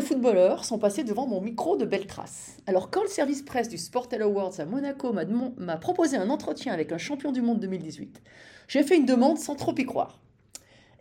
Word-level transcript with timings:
De 0.00 0.04
footballeurs 0.04 0.64
sont 0.64 0.78
passés 0.78 1.04
devant 1.04 1.26
mon 1.26 1.42
micro 1.42 1.76
de 1.76 1.84
belle 1.84 2.06
trace. 2.06 2.56
Alors 2.66 2.90
quand 2.90 3.02
le 3.02 3.08
service 3.08 3.42
presse 3.42 3.68
du 3.68 3.76
Sportel 3.76 4.22
Awards 4.22 4.58
à 4.58 4.64
Monaco 4.64 5.12
m'a 5.12 5.76
proposé 5.76 6.16
un 6.16 6.30
entretien 6.30 6.72
avec 6.72 6.90
un 6.90 6.98
champion 6.98 7.32
du 7.32 7.42
monde 7.42 7.60
2018, 7.60 8.22
j'ai 8.68 8.82
fait 8.82 8.96
une 8.96 9.04
demande 9.04 9.38
sans 9.38 9.56
trop 9.56 9.74
y 9.76 9.84
croire. 9.84 10.18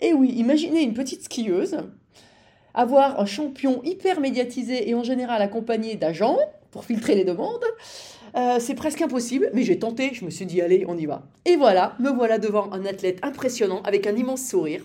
Et 0.02 0.14
oui, 0.14 0.33
imaginez 0.36 0.81
une 0.81 0.94
petite 0.94 1.23
skieuse, 1.23 1.77
avoir 2.73 3.20
un 3.22 3.25
champion 3.25 3.81
hyper 3.83 4.20
médiatisé 4.20 4.89
et 4.89 4.95
en 4.95 5.03
général 5.03 5.42
accompagné 5.42 5.95
d'agents 5.95 6.38
pour 6.72 6.83
filtrer 6.83 7.16
les 7.16 7.23
demandes, 7.23 7.66
euh, 8.36 8.58
c'est 8.59 8.75
presque 8.75 9.02
impossible, 9.02 9.50
mais 9.53 9.64
j'ai 9.64 9.80
tenté, 9.80 10.14
je 10.14 10.25
me 10.25 10.30
suis 10.30 10.45
dit 10.45 10.61
allez, 10.61 10.86
on 10.88 10.97
y 10.97 11.05
va. 11.05 11.23
Et 11.45 11.55
voilà, 11.55 11.95
me 12.00 12.09
voilà 12.09 12.38
devant 12.38 12.72
un 12.73 12.86
athlète 12.86 13.20
impressionnant 13.23 13.81
avec 13.83 14.08
un 14.08 14.16
immense 14.16 14.45
sourire, 14.45 14.83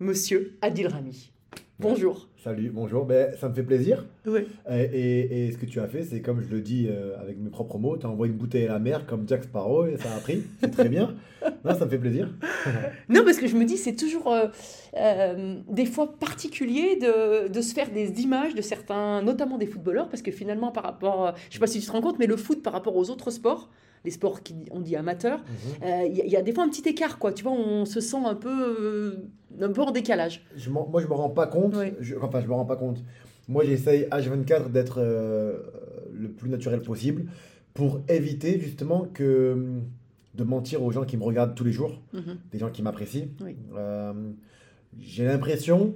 Monsieur 0.00 0.58
Adil 0.60 0.88
Rami. 0.88 1.30
Bonjour. 1.78 2.27
Salut, 2.44 2.70
bonjour, 2.72 3.04
ben, 3.04 3.34
ça 3.36 3.48
me 3.48 3.54
fait 3.54 3.64
plaisir. 3.64 4.06
Oui. 4.24 4.42
Et, 4.70 4.74
et- 4.82 5.46
et 5.48 5.52
ce 5.52 5.58
que 5.58 5.66
tu 5.66 5.80
as 5.80 5.88
fait, 5.88 6.04
c'est 6.04 6.20
comme 6.20 6.40
je 6.40 6.48
le 6.48 6.60
dis 6.60 6.86
euh, 6.88 7.18
avec 7.20 7.36
mes 7.36 7.50
propres 7.50 7.78
mots, 7.78 7.96
tu 7.96 8.06
as 8.06 8.08
envoyé 8.08 8.32
une 8.32 8.38
bouteille 8.38 8.66
à 8.66 8.74
la 8.74 8.78
mer 8.78 9.06
comme 9.06 9.24
Jack 9.26 9.42
Sparrow 9.42 9.86
et 9.86 9.96
ça 9.96 10.14
a 10.16 10.20
pris. 10.20 10.44
C'est 10.60 10.70
très 10.70 10.88
bien. 10.88 11.14
Non, 11.64 11.72
ça 11.74 11.84
me 11.84 11.90
fait 11.90 11.98
plaisir. 11.98 12.30
Non, 13.08 13.22
parce 13.24 13.38
que 13.38 13.46
je 13.48 13.56
me 13.56 13.64
dis, 13.64 13.76
c'est 13.76 13.94
toujours 13.96 14.32
euh, 14.32 14.46
euh, 14.96 15.56
des 15.68 15.86
fois 15.86 16.12
particulier 16.18 16.96
de, 16.96 17.48
de 17.48 17.60
se 17.60 17.74
faire 17.74 17.90
des 17.90 18.20
images 18.22 18.54
de 18.54 18.62
certains, 18.62 19.22
notamment 19.22 19.56
des 19.58 19.66
footballeurs, 19.66 20.08
parce 20.08 20.22
que 20.22 20.30
finalement, 20.30 20.70
par 20.72 20.84
rapport, 20.84 21.34
je 21.48 21.54
sais 21.54 21.60
pas 21.60 21.66
si 21.66 21.80
tu 21.80 21.86
te 21.86 21.92
rends 21.92 22.00
compte, 22.00 22.18
mais 22.18 22.26
le 22.26 22.36
foot 22.36 22.62
par 22.62 22.72
rapport 22.72 22.96
aux 22.96 23.10
autres 23.10 23.30
sports, 23.30 23.68
les 24.04 24.10
sports 24.10 24.42
qui 24.42 24.54
on 24.70 24.80
dit 24.80 24.96
amateurs, 24.96 25.40
Mhm. 25.40 25.84
euh, 25.88 26.06
il 26.08 26.16
y, 26.16 26.20
a- 26.22 26.24
il 26.24 26.30
y 26.30 26.36
a 26.36 26.42
des 26.42 26.52
fois 26.52 26.64
un 26.64 26.68
petit 26.68 26.88
écart, 26.88 27.18
quoi. 27.18 27.32
Tu 27.32 27.42
vois, 27.42 27.52
on 27.52 27.84
se 27.84 28.00
sent 28.00 28.18
un 28.24 28.34
peu, 28.34 28.48
euh, 28.50 29.28
un 29.60 29.70
peu 29.72 29.82
en 29.82 29.90
décalage. 29.90 30.44
Je 30.56 30.70
moi, 30.70 30.88
je 31.00 31.06
me 31.06 31.12
rends 31.14 31.30
pas 31.30 31.46
compte. 31.46 31.74
Oui. 31.76 31.92
Je, 32.00 32.14
enfin, 32.20 32.40
je 32.40 32.46
me 32.46 32.52
rends 32.54 32.64
pas 32.66 32.76
compte. 32.76 33.02
Moi, 33.48 33.64
j'essaye 33.64 34.06
H24 34.10 34.68
d'être 34.70 34.98
euh, 35.00 35.58
le 36.12 36.28
plus 36.28 36.50
naturel 36.50 36.80
possible 36.82 37.26
pour 37.74 38.00
éviter 38.08 38.58
justement 38.60 39.06
que 39.12 39.56
de 40.34 40.44
mentir 40.44 40.82
aux 40.82 40.90
gens 40.92 41.04
qui 41.04 41.16
me 41.16 41.24
regardent 41.24 41.54
tous 41.54 41.64
les 41.64 41.72
jours, 41.72 42.00
Mhm. 42.12 42.36
des 42.52 42.58
gens 42.58 42.70
qui 42.70 42.82
m'apprécient. 42.82 43.28
Oui. 43.44 43.56
Euh, 43.76 44.12
j'ai 45.00 45.24
l'impression, 45.24 45.94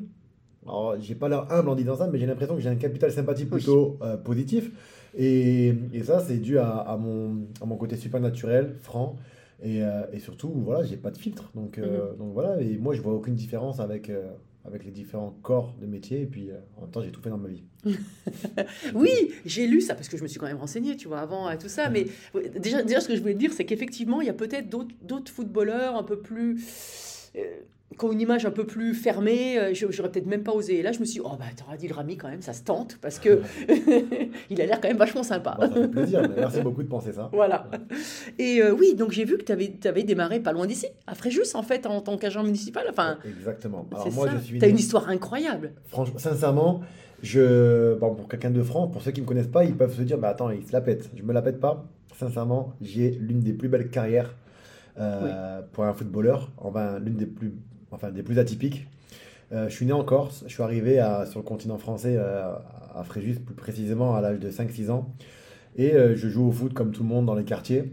alors 0.66 0.96
j'ai 1.00 1.14
pas 1.14 1.28
l'air 1.28 1.46
humble 1.52 1.68
en 1.68 1.74
disant 1.74 1.96
ça, 1.96 2.08
mais 2.10 2.18
j'ai 2.18 2.26
l'impression 2.26 2.54
que 2.56 2.60
j'ai 2.60 2.68
un 2.68 2.76
capital 2.76 3.10
sympathie 3.12 3.44
Oui. 3.44 3.50
plutôt 3.50 3.98
euh, 4.02 4.16
positif. 4.16 4.70
Et, 5.16 5.74
et 5.92 6.02
ça, 6.02 6.20
c'est 6.20 6.38
dû 6.38 6.58
à, 6.58 6.68
à 6.68 6.96
mon, 6.96 7.46
à 7.60 7.66
mon 7.66 7.76
côté 7.76 7.96
super 7.96 8.20
naturel, 8.20 8.74
franc. 8.80 9.16
Et, 9.62 9.82
euh, 9.84 10.02
et 10.12 10.18
surtout, 10.18 10.50
voilà, 10.54 10.84
j'ai 10.84 10.96
pas 10.96 11.10
de 11.10 11.18
filtre. 11.18 11.50
Donc, 11.54 11.78
euh, 11.78 12.14
donc 12.16 12.32
voilà, 12.32 12.60
et 12.60 12.78
moi, 12.78 12.94
je 12.94 13.00
vois 13.00 13.12
aucune 13.14 13.34
différence 13.34 13.78
avec, 13.78 14.10
euh, 14.10 14.26
avec 14.64 14.84
les 14.84 14.90
différents 14.90 15.36
corps 15.42 15.74
de 15.80 15.86
métier. 15.86 16.22
Et 16.22 16.26
puis, 16.26 16.50
en 16.76 16.82
même 16.82 16.90
temps, 16.90 17.02
j'ai 17.02 17.12
tout 17.12 17.20
fait 17.20 17.30
dans 17.30 17.38
ma 17.38 17.48
vie. 17.48 17.62
Oui, 18.94 19.10
j'ai 19.44 19.66
lu 19.66 19.80
ça 19.80 19.94
parce 19.94 20.08
que 20.08 20.16
je 20.16 20.22
me 20.22 20.28
suis 20.28 20.38
quand 20.38 20.46
même 20.46 20.56
renseignée, 20.56 20.96
tu 20.96 21.08
vois, 21.08 21.20
avant 21.20 21.54
tout 21.56 21.68
ça. 21.68 21.90
Mais 21.90 22.06
déjà, 22.58 22.82
déjà 22.82 23.00
ce 23.00 23.08
que 23.08 23.14
je 23.14 23.20
voulais 23.20 23.34
te 23.34 23.38
dire, 23.38 23.52
c'est 23.52 23.64
qu'effectivement, 23.64 24.20
il 24.20 24.26
y 24.26 24.30
a 24.30 24.34
peut-être 24.34 24.68
d'autres 24.68 25.32
footballeurs 25.32 25.96
un 25.96 26.02
peu 26.02 26.18
plus. 26.18 26.60
Euh, 27.36 27.40
qui 27.98 28.04
ont 28.04 28.12
une 28.12 28.20
image 28.20 28.46
un 28.46 28.50
peu 28.50 28.64
plus 28.64 28.94
fermée, 28.94 29.58
euh, 29.58 29.74
j'aurais 29.74 30.10
peut-être 30.10 30.26
même 30.26 30.42
pas 30.42 30.52
osé. 30.52 30.78
Et 30.78 30.82
là, 30.82 30.92
je 30.92 31.00
me 31.00 31.04
suis 31.04 31.20
dit, 31.20 31.26
oh 31.26 31.36
bah, 31.38 31.44
t'auras 31.56 31.76
dit 31.76 31.88
le 31.88 31.94
Rami 31.94 32.16
quand 32.16 32.28
même, 32.28 32.42
ça 32.42 32.52
se 32.52 32.62
tente, 32.62 32.98
parce 33.00 33.18
que 33.18 33.40
il 34.50 34.60
a 34.60 34.66
l'air 34.66 34.80
quand 34.80 34.88
même 34.88 34.96
vachement 34.96 35.22
sympa. 35.22 35.56
Bon, 35.60 35.66
ça 35.68 35.74
fait 35.74 35.88
plaisir. 35.88 36.28
merci 36.36 36.60
beaucoup 36.60 36.82
de 36.82 36.88
penser 36.88 37.12
ça. 37.12 37.28
Voilà. 37.32 37.70
Et 38.38 38.62
euh, 38.62 38.72
oui, 38.72 38.94
donc 38.94 39.12
j'ai 39.12 39.24
vu 39.24 39.36
que 39.38 39.44
tu 39.44 39.52
avais, 39.88 40.02
démarré 40.02 40.40
pas 40.40 40.52
loin 40.52 40.66
d'ici, 40.66 40.86
à 41.06 41.14
Fréjus, 41.14 41.54
en 41.54 41.62
fait, 41.62 41.86
en 41.86 42.00
tant 42.00 42.16
qu'agent 42.16 42.42
municipal. 42.42 42.86
Enfin, 42.88 43.18
Exactement. 43.26 43.86
Alors, 43.92 44.10
moi, 44.12 44.26
ça. 44.28 44.38
je 44.38 44.44
suis 44.44 44.58
né- 44.58 44.68
une 44.68 44.78
histoire 44.78 45.08
incroyable. 45.08 45.72
Franchement, 45.86 46.18
sincèrement, 46.18 46.80
je, 47.22 47.94
bon, 47.94 48.14
pour 48.14 48.28
quelqu'un 48.28 48.50
de 48.50 48.62
franc, 48.62 48.88
pour 48.88 49.02
ceux 49.02 49.10
qui 49.12 49.20
ne 49.20 49.26
me 49.26 49.28
connaissent 49.28 49.46
pas, 49.48 49.64
ils 49.64 49.76
peuvent 49.76 49.94
se 49.94 50.02
dire, 50.02 50.18
mais 50.18 50.28
attends, 50.28 50.50
il 50.50 50.66
se 50.66 50.72
la 50.72 50.80
pète. 50.80 51.10
Je 51.14 51.22
me 51.22 51.32
la 51.32 51.42
pète 51.42 51.60
pas. 51.60 51.84
Sincèrement, 52.18 52.72
j'ai 52.80 53.10
l'une 53.10 53.40
des 53.40 53.52
plus 53.52 53.68
belles 53.68 53.90
carrières 53.90 54.34
euh, 54.98 55.62
pour 55.72 55.84
un 55.84 55.92
footballeur, 55.94 56.50
enfin 56.58 56.98
l'une 56.98 57.16
des 57.16 57.26
plus, 57.26 57.52
enfin 57.90 58.10
des 58.10 58.22
plus 58.22 58.38
atypiques. 58.38 58.86
Euh, 59.52 59.68
je 59.68 59.74
suis 59.74 59.86
né 59.86 59.92
en 59.92 60.04
Corse, 60.04 60.44
je 60.46 60.52
suis 60.52 60.62
arrivé 60.62 60.98
à- 60.98 61.26
sur 61.26 61.38
le 61.40 61.44
continent 61.44 61.78
français, 61.78 62.14
euh, 62.16 62.52
à 62.94 63.02
Fréjus 63.04 63.34
plus 63.40 63.54
précisément 63.54 64.14
à 64.14 64.20
l'âge 64.20 64.38
de 64.38 64.50
5-6 64.50 64.90
ans, 64.90 65.12
et 65.76 65.92
je 66.14 66.28
joue 66.28 66.46
au 66.48 66.52
foot 66.52 66.72
comme 66.74 66.90
tout 66.92 67.02
le 67.02 67.08
monde 67.08 67.26
dans 67.26 67.34
les 67.34 67.44
quartiers. 67.44 67.92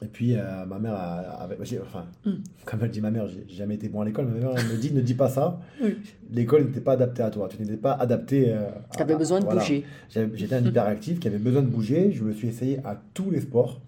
Et 0.00 0.06
puis 0.06 0.36
ma 0.68 0.78
mère, 0.78 0.94
a- 0.94 1.48
enfin, 1.82 2.06
Mm. 2.24 2.30
comme 2.64 2.80
elle 2.82 2.90
dit 2.90 3.00
ma 3.00 3.10
mère, 3.10 3.26
j'ai 3.26 3.44
jamais 3.48 3.74
été 3.74 3.88
bon 3.88 4.00
à 4.00 4.04
l'école, 4.04 4.26
ma 4.26 4.38
mère 4.38 4.50
elle 4.56 4.66
me 4.66 4.76
dit 4.80 4.92
ne 4.92 5.00
dis 5.00 5.14
pas 5.14 5.28
ça 5.28 5.58
Oui. 5.82 5.96
l'école 6.32 6.66
n'était 6.66 6.80
pas 6.80 6.92
adaptée 6.92 7.22
à 7.24 7.30
toi. 7.30 7.48
Tu 7.48 7.60
n'étais 7.60 7.76
pas 7.76 7.94
adapté. 7.94 8.54
Tu 8.96 9.02
avais 9.02 9.14
à- 9.14 9.16
besoin 9.18 9.40
de 9.40 9.44
voilà. 9.46 9.60
bouger. 9.60 9.84
J'étais 10.08 10.54
un 10.54 10.64
hyperactif 10.64 11.18
qui 11.18 11.26
avait 11.26 11.38
besoin 11.38 11.62
de 11.62 11.66
bouger. 11.68 12.12
Je 12.12 12.22
me 12.22 12.32
suis 12.32 12.46
essayé 12.46 12.78
à 12.84 13.00
tous 13.14 13.30
les 13.32 13.40
sports. 13.40 13.80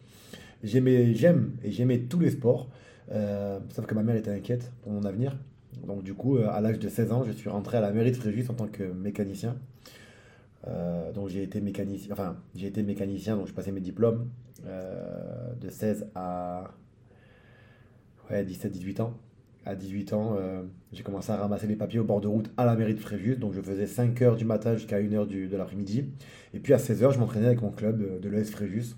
J'aimais, 0.63 1.15
j'aime 1.15 1.53
et 1.65 1.71
j'aimais 1.71 2.01
tous 2.01 2.21
les 2.21 2.31
sports. 2.31 2.69
Euh, 3.13 3.59
sauf 3.71 3.87
que 3.87 3.95
ma 3.95 4.03
mère 4.03 4.17
était 4.17 4.31
inquiète 4.31 4.71
pour 4.83 4.93
mon 4.93 5.05
avenir. 5.05 5.37
Donc 5.87 6.03
du 6.03 6.15
coup, 6.15 6.37
euh, 6.37 6.49
à 6.51 6.61
l'âge 6.61 6.79
de 6.79 6.89
16 6.89 7.13
ans, 7.13 7.25
je 7.25 7.33
suis 7.33 7.49
rentré 7.49 7.79
à 7.79 7.81
la 7.81 7.91
mairie 7.91 8.13
de 8.13 8.17
Fréjus 8.17 8.47
en 8.51 8.55
tant 8.55 8.67
que 8.67 8.85
mécanicien. 8.85 9.57
Euh, 10.69 11.11
donc 11.13 11.29
j'ai 11.29 11.43
été 11.43 11.61
mécanicien, 11.61 12.13
enfin 12.13 12.37
j'ai 12.55 12.67
été 12.67 12.83
mécanicien, 12.83 13.37
donc 13.37 13.49
je 13.49 13.55
passais 13.55 13.73
mes 13.73 13.81
diplômes 13.81 14.29
de 14.63 15.71
16 15.71 16.09
à 16.15 16.71
ouais, 18.31 18.45
17-18 18.45 19.01
ans. 19.01 19.15
À 19.65 19.75
18 19.75 20.13
ans, 20.13 20.37
j'ai 20.93 21.03
commencé 21.03 21.33
à 21.33 21.37
ramasser 21.37 21.67
les 21.67 21.77
papiers 21.77 21.99
au 21.99 22.05
bord 22.05 22.21
de 22.21 22.29
route 22.29 22.51
à 22.59 22.67
la 22.67 22.77
mairie 22.77 22.95
de 22.95 23.01
Fréjus. 23.01 23.37
Donc 23.37 23.55
je 23.55 23.61
faisais 23.63 23.87
5 23.87 24.21
heures 24.21 24.37
du 24.37 24.45
matin 24.45 24.75
jusqu'à 24.75 24.97
1 24.97 25.13
heure 25.15 25.27
de 25.27 25.57
l'après-midi. 25.57 26.05
Et 26.53 26.61
puis 26.61 26.75
à 26.75 26.79
16 26.79 27.03
heures, 27.03 27.13
je 27.13 27.19
m'entraînais 27.19 27.47
avec 27.47 27.63
mon 27.63 27.71
club 27.71 28.21
de 28.21 28.29
l'ES 28.29 28.45
Fréjus. 28.45 28.97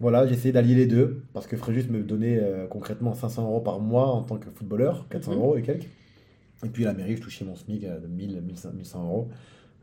Voilà, 0.00 0.26
j'ai 0.26 0.32
essayé 0.34 0.52
d'allier 0.52 0.74
les 0.74 0.86
deux 0.86 1.22
parce 1.34 1.46
que 1.46 1.56
Fréjus 1.56 1.88
me 1.90 2.02
donnait 2.02 2.38
euh, 2.40 2.66
concrètement 2.66 3.14
500 3.14 3.44
euros 3.44 3.60
par 3.60 3.80
mois 3.80 4.06
en 4.08 4.22
tant 4.22 4.36
que 4.38 4.48
footballeur, 4.50 5.06
400 5.10 5.32
Mhm. 5.32 5.38
euros 5.38 5.56
et 5.56 5.62
quelques. 5.62 5.88
Et 6.64 6.68
puis 6.68 6.84
à 6.84 6.88
la 6.88 6.94
mairie, 6.94 7.16
je 7.16 7.22
touchais 7.22 7.44
mon 7.44 7.54
SMIC 7.54 7.82
de 7.82 8.06
1000, 8.06 8.40
1100, 8.42 8.72
1100 8.72 9.04
euros. 9.04 9.28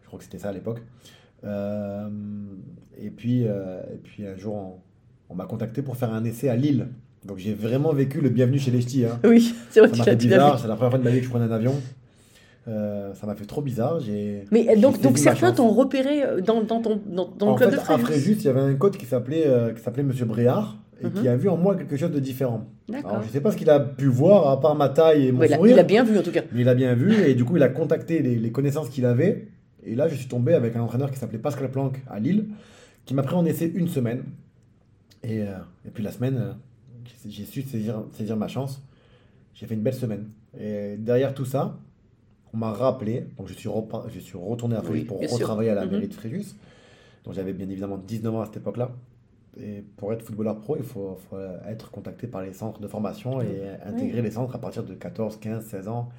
Je 0.02 0.08
crois 0.08 0.18
que 0.19 0.25
c'était 0.25 0.40
ça 0.40 0.50
à 0.50 0.54
l'époque. 0.54 0.81
Euh, 1.44 2.10
et, 3.00 3.10
puis, 3.10 3.44
euh, 3.46 3.81
et 3.94 3.98
puis 3.98 4.25
un 4.25 4.36
jour, 4.38 4.56
on, 4.56 4.74
on 5.30 5.36
m'a 5.36 5.46
contacté 5.46 5.81
pour 5.81 5.98
faire 5.98 6.14
un 6.14 6.24
essai 6.24 6.50
à 6.50 6.56
Lille. 6.56 6.88
Donc 7.25 7.38
j'ai 7.40 7.54
vraiment 7.54 7.94
vécu 7.94 8.22
le 8.22 8.30
bienvenu 8.30 8.58
chez 8.60 8.72
les 8.72 8.81
ch'tis. 8.81 9.06
hein. 9.06 9.19
Oui, 9.24 9.54
c'est 9.69 9.80
vrai 9.81 9.90
Ça 9.90 9.98
m'a 9.98 10.04
fait 10.04 10.16
bizarre, 10.16 10.60
c'est 10.60 10.68
la 10.68 10.75
première 10.75 10.92
fois 10.92 11.00
de 11.00 11.04
ma 11.04 11.10
vie 11.12 11.19
que 11.19 11.25
je 11.25 11.30
prenais 11.30 11.46
un 11.46 11.52
avion. 11.52 11.74
Euh, 12.68 13.14
ça 13.14 13.25
m'a 13.25 13.36
fait 13.36 13.46
trop 13.46 13.62
bizarre. 13.62 14.00
J'ai, 14.02 14.44
Mais 14.52 14.75
donc, 14.75 15.02
donc 15.02 15.18
certains 15.18 15.54
t'ont 15.54 15.69
repéré 15.69 16.24
euh, 16.24 16.42
dans, 16.42 16.62
dans 16.64 16.81
ton, 16.81 17.00
dans, 17.08 17.52
le 17.52 17.56
club 17.56 17.69
fait, 17.69 17.75
de 17.78 17.81
à 17.81 17.84
Fréjus. 17.86 18.04
Fréjus, 18.04 18.31
il 18.40 18.44
y 18.44 18.48
avait 18.50 18.60
un 18.60 18.74
coach 18.75 18.98
qui 18.98 19.06
s'appelait 19.06 19.48
euh, 19.48 19.74
qui 19.74 19.81
s'appelait 19.81 20.04
Monsieur 20.04 20.25
Bréard 20.25 20.78
et 21.02 21.06
Mhm. 21.06 21.12
qui 21.14 21.28
a 21.30 21.36
vu 21.38 21.48
en 21.48 21.56
moi 21.58 21.75
quelque 21.75 21.96
chose 21.96 22.12
de 22.12 22.19
différent. 22.19 22.66
Alors 22.92 23.22
je 23.24 23.30
sais 23.30 23.40
pas 23.40 23.52
ce 23.52 23.58
qu'il 23.58 23.69
a 23.69 23.80
pu 23.80 24.08
voir 24.08 24.50
à 24.50 24.60
part 24.60 24.75
ma 24.75 24.90
taille 24.90 25.28
et 25.28 25.31
mon 25.31 25.40
Ouais, 25.40 25.48
il, 25.48 25.54
a, 25.54 25.58
sourire, 25.58 25.75
il 25.75 25.80
a 25.80 25.84
bien 25.84 26.04
vu 26.04 26.18
en 26.18 26.24
tout 26.24 26.31
cas. 26.31 26.42
mais 26.52 26.62
il 26.62 26.68
a 26.69 26.75
bien 26.75 26.94
vu 26.96 27.14
et 27.24 27.36
du 27.36 27.46
coup 27.46 27.56
il 27.56 27.64
a 27.64 27.69
contacté 27.69 28.19
les, 28.22 28.36
les 28.36 28.52
connaissances 28.52 28.90
qu'il 28.90 29.06
avait 29.06 29.48
et 29.86 29.96
là 29.96 30.08
je 30.10 30.16
suis 30.16 30.28
tombé 30.28 30.54
avec 30.54 30.75
un 30.75 30.81
entraîneur 30.81 31.10
qui 31.12 31.18
s'appelait 31.19 31.38
Pascal 31.40 31.69
Planck 31.72 32.02
à 32.10 32.19
Lille 32.19 32.48
qui 33.06 33.14
m'a 33.14 33.22
pris 33.24 33.36
en 33.36 33.46
essai 33.46 33.72
une 33.75 33.88
semaine 33.88 34.24
et, 35.24 35.44
euh, 35.44 35.52
et 35.86 35.92
puis 35.92 36.04
la 36.04 36.12
semaine 36.12 36.56
j'ai- 37.06 37.30
j'ai 37.31 37.46
su 37.46 37.62
saisir, 37.62 38.04
saisir 38.12 38.36
ma 38.36 38.48
chance. 38.50 38.81
J'ai 39.54 39.66
fait 39.68 39.75
une 39.75 39.81
belle 39.81 39.94
semaine 39.96 40.25
et 40.60 40.96
derrière 40.98 41.34
tout 41.34 41.46
ça 41.46 41.78
on 42.57 42.59
m'a 42.59 42.71
rappelé, 42.74 43.25
donc 43.38 43.48
je 43.48 43.54
suis, 43.54 43.69
je 44.09 44.19
suis 44.19 44.38
retourné 44.38 44.75
à 44.75 44.81
Fréjus 44.81 45.01
Oui, 45.01 45.06
pour 45.06 45.19
sûr. 45.21 45.31
retravailler 45.33 45.69
à 45.69 45.75
la 45.75 45.86
Mhm. 45.86 45.92
mairie 45.92 46.07
de 46.07 46.13
Fréjus. 46.13 46.56
Donc 47.24 47.33
j'avais 47.36 47.54
bien 47.54 47.69
évidemment 47.69 47.98
19 47.98 48.33
ans 48.36 48.42
à 48.42 48.45
cette 48.45 48.57
époque-là. 48.57 48.89
Et 49.59 49.83
pour 49.98 50.12
être 50.13 50.24
footballeur 50.24 50.59
pro, 50.59 50.75
il 50.77 50.83
faut, 50.83 51.18
faut 51.30 51.38
être 51.68 51.92
contacté 51.92 52.25
par 52.27 52.42
les 52.42 52.54
centres 52.54 52.80
de 52.80 52.88
formation 52.88 53.42
et 53.42 53.62
intégrer 53.86 54.21
les 54.21 54.31
centres 54.31 54.56
à 54.56 54.59
partir 54.59 54.83
de 54.83 54.94
14, 54.94 55.38
15, 55.38 55.65
16 55.65 55.88
ans. 55.88 56.09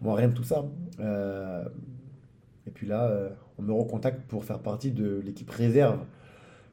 Moi, 0.00 0.14
rien 0.16 0.28
de 0.28 0.34
tout 0.34 0.44
ça. 0.44 0.64
Euh, 1.00 1.64
et 2.66 2.70
puis 2.70 2.86
là, 2.86 3.04
euh, 3.08 3.28
on 3.58 3.62
me 3.62 3.72
recontacte 3.72 4.22
pour 4.28 4.44
faire 4.44 4.58
partie 4.60 4.90
de 4.92 5.20
l'équipe 5.24 5.50
réserve, 5.50 5.98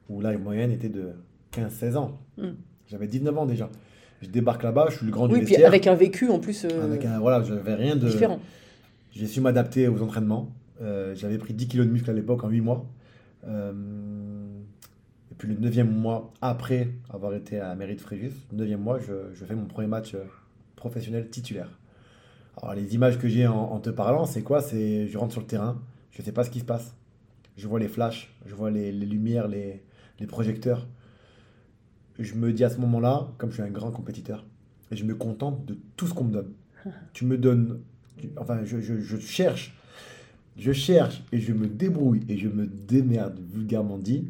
où 0.08 0.20
là, 0.20 0.32
la 0.32 0.38
moyenne 0.38 0.70
était 0.70 0.88
de 0.88 1.10
15-16 1.52 1.96
ans. 1.96 2.18
Mm. 2.36 2.48
J'avais 2.86 3.06
19 3.06 3.36
ans 3.36 3.46
déjà. 3.46 3.68
Je 4.22 4.28
débarque 4.28 4.62
là-bas, 4.62 4.86
je 4.90 4.96
suis 4.96 5.06
le 5.06 5.12
grand 5.12 5.26
du 5.28 5.34
Oui, 5.34 5.40
puis 5.40 5.48
vestiaire. 5.50 5.68
avec 5.68 5.86
un 5.86 5.94
vécu 5.94 6.28
en 6.30 6.38
plus 6.40 6.64
euh, 6.64 6.84
Avec 6.84 7.04
un- 7.04 7.18
voilà, 7.20 7.42
je 7.42 7.54
n'avais 7.54 7.74
rien 7.74 7.94
de. 7.96 8.06
différent. 8.08 8.38
J'ai 9.12 9.26
su 9.26 9.40
m'adapter 9.40 9.88
aux 9.88 10.02
entraînements. 10.02 10.52
Euh, 10.80 11.14
J'avais 11.14 11.38
pris 11.38 11.54
10 11.54 11.68
kilos 11.68 11.86
de 11.86 11.92
muscle 11.92 12.10
à 12.10 12.12
l'époque 12.12 12.44
en 12.44 12.48
8 12.48 12.60
mois. 12.60 12.86
Euh, 13.46 13.72
et 15.30 15.34
puis 15.34 15.48
le 15.48 15.54
9e 15.54 15.88
mois, 15.88 16.32
après 16.40 16.90
avoir 17.10 17.34
été 17.34 17.60
à 17.60 17.74
de 17.74 18.00
Fréjus, 18.00 18.32
le 18.52 18.64
9e 18.64 18.76
mois, 18.76 18.98
je, 18.98 19.32
je 19.34 19.44
fais 19.44 19.54
mon 19.54 19.66
premier 19.66 19.88
match 19.88 20.14
euh, 20.14 20.24
professionnel 20.76 21.28
titulaire. 21.30 21.78
Alors 22.60 22.74
les 22.74 22.94
images 22.94 23.18
que 23.18 23.28
j'ai 23.28 23.46
en, 23.46 23.56
en 23.56 23.80
te 23.80 23.90
parlant, 23.90 24.24
c'est 24.24 24.42
quoi? 24.42 24.60
C'est 24.60 25.06
je 25.06 25.18
rentre 25.18 25.32
sur 25.32 25.40
le 25.40 25.46
terrain, 25.46 25.80
je 26.10 26.20
ne 26.20 26.24
sais 26.24 26.32
pas 26.32 26.44
ce 26.44 26.50
qui 26.50 26.60
se 26.60 26.64
passe. 26.64 26.94
Je 27.56 27.66
vois 27.68 27.78
les 27.78 27.88
flashs, 27.88 28.34
je 28.46 28.54
vois 28.54 28.70
les, 28.70 28.90
les 28.92 29.06
lumières, 29.06 29.48
les, 29.48 29.82
les 30.18 30.26
projecteurs. 30.26 30.86
Je 32.18 32.34
me 32.34 32.52
dis 32.52 32.64
à 32.64 32.70
ce 32.70 32.78
moment-là, 32.78 33.28
comme 33.38 33.50
je 33.50 33.54
suis 33.54 33.62
un 33.62 33.70
grand 33.70 33.92
compétiteur, 33.92 34.44
et 34.90 34.96
je 34.96 35.04
me 35.04 35.14
contente 35.14 35.64
de 35.66 35.78
tout 35.96 36.06
ce 36.06 36.14
qu'on 36.14 36.24
me 36.24 36.32
donne. 36.32 36.52
Tu 37.12 37.24
me 37.24 37.38
donnes 37.38 37.80
Enfin, 38.36 38.60
je, 38.64 38.80
je- 38.80 39.00
je 39.00 39.16
cherche, 39.18 39.74
je 40.56 40.72
cherche 40.72 41.22
et 41.32 41.38
je 41.40 41.52
me 41.52 41.66
débrouille 41.66 42.22
et 42.28 42.36
je 42.38 42.48
me 42.48 42.66
démerde, 42.66 43.38
vulgairement 43.52 43.98
dit, 43.98 44.28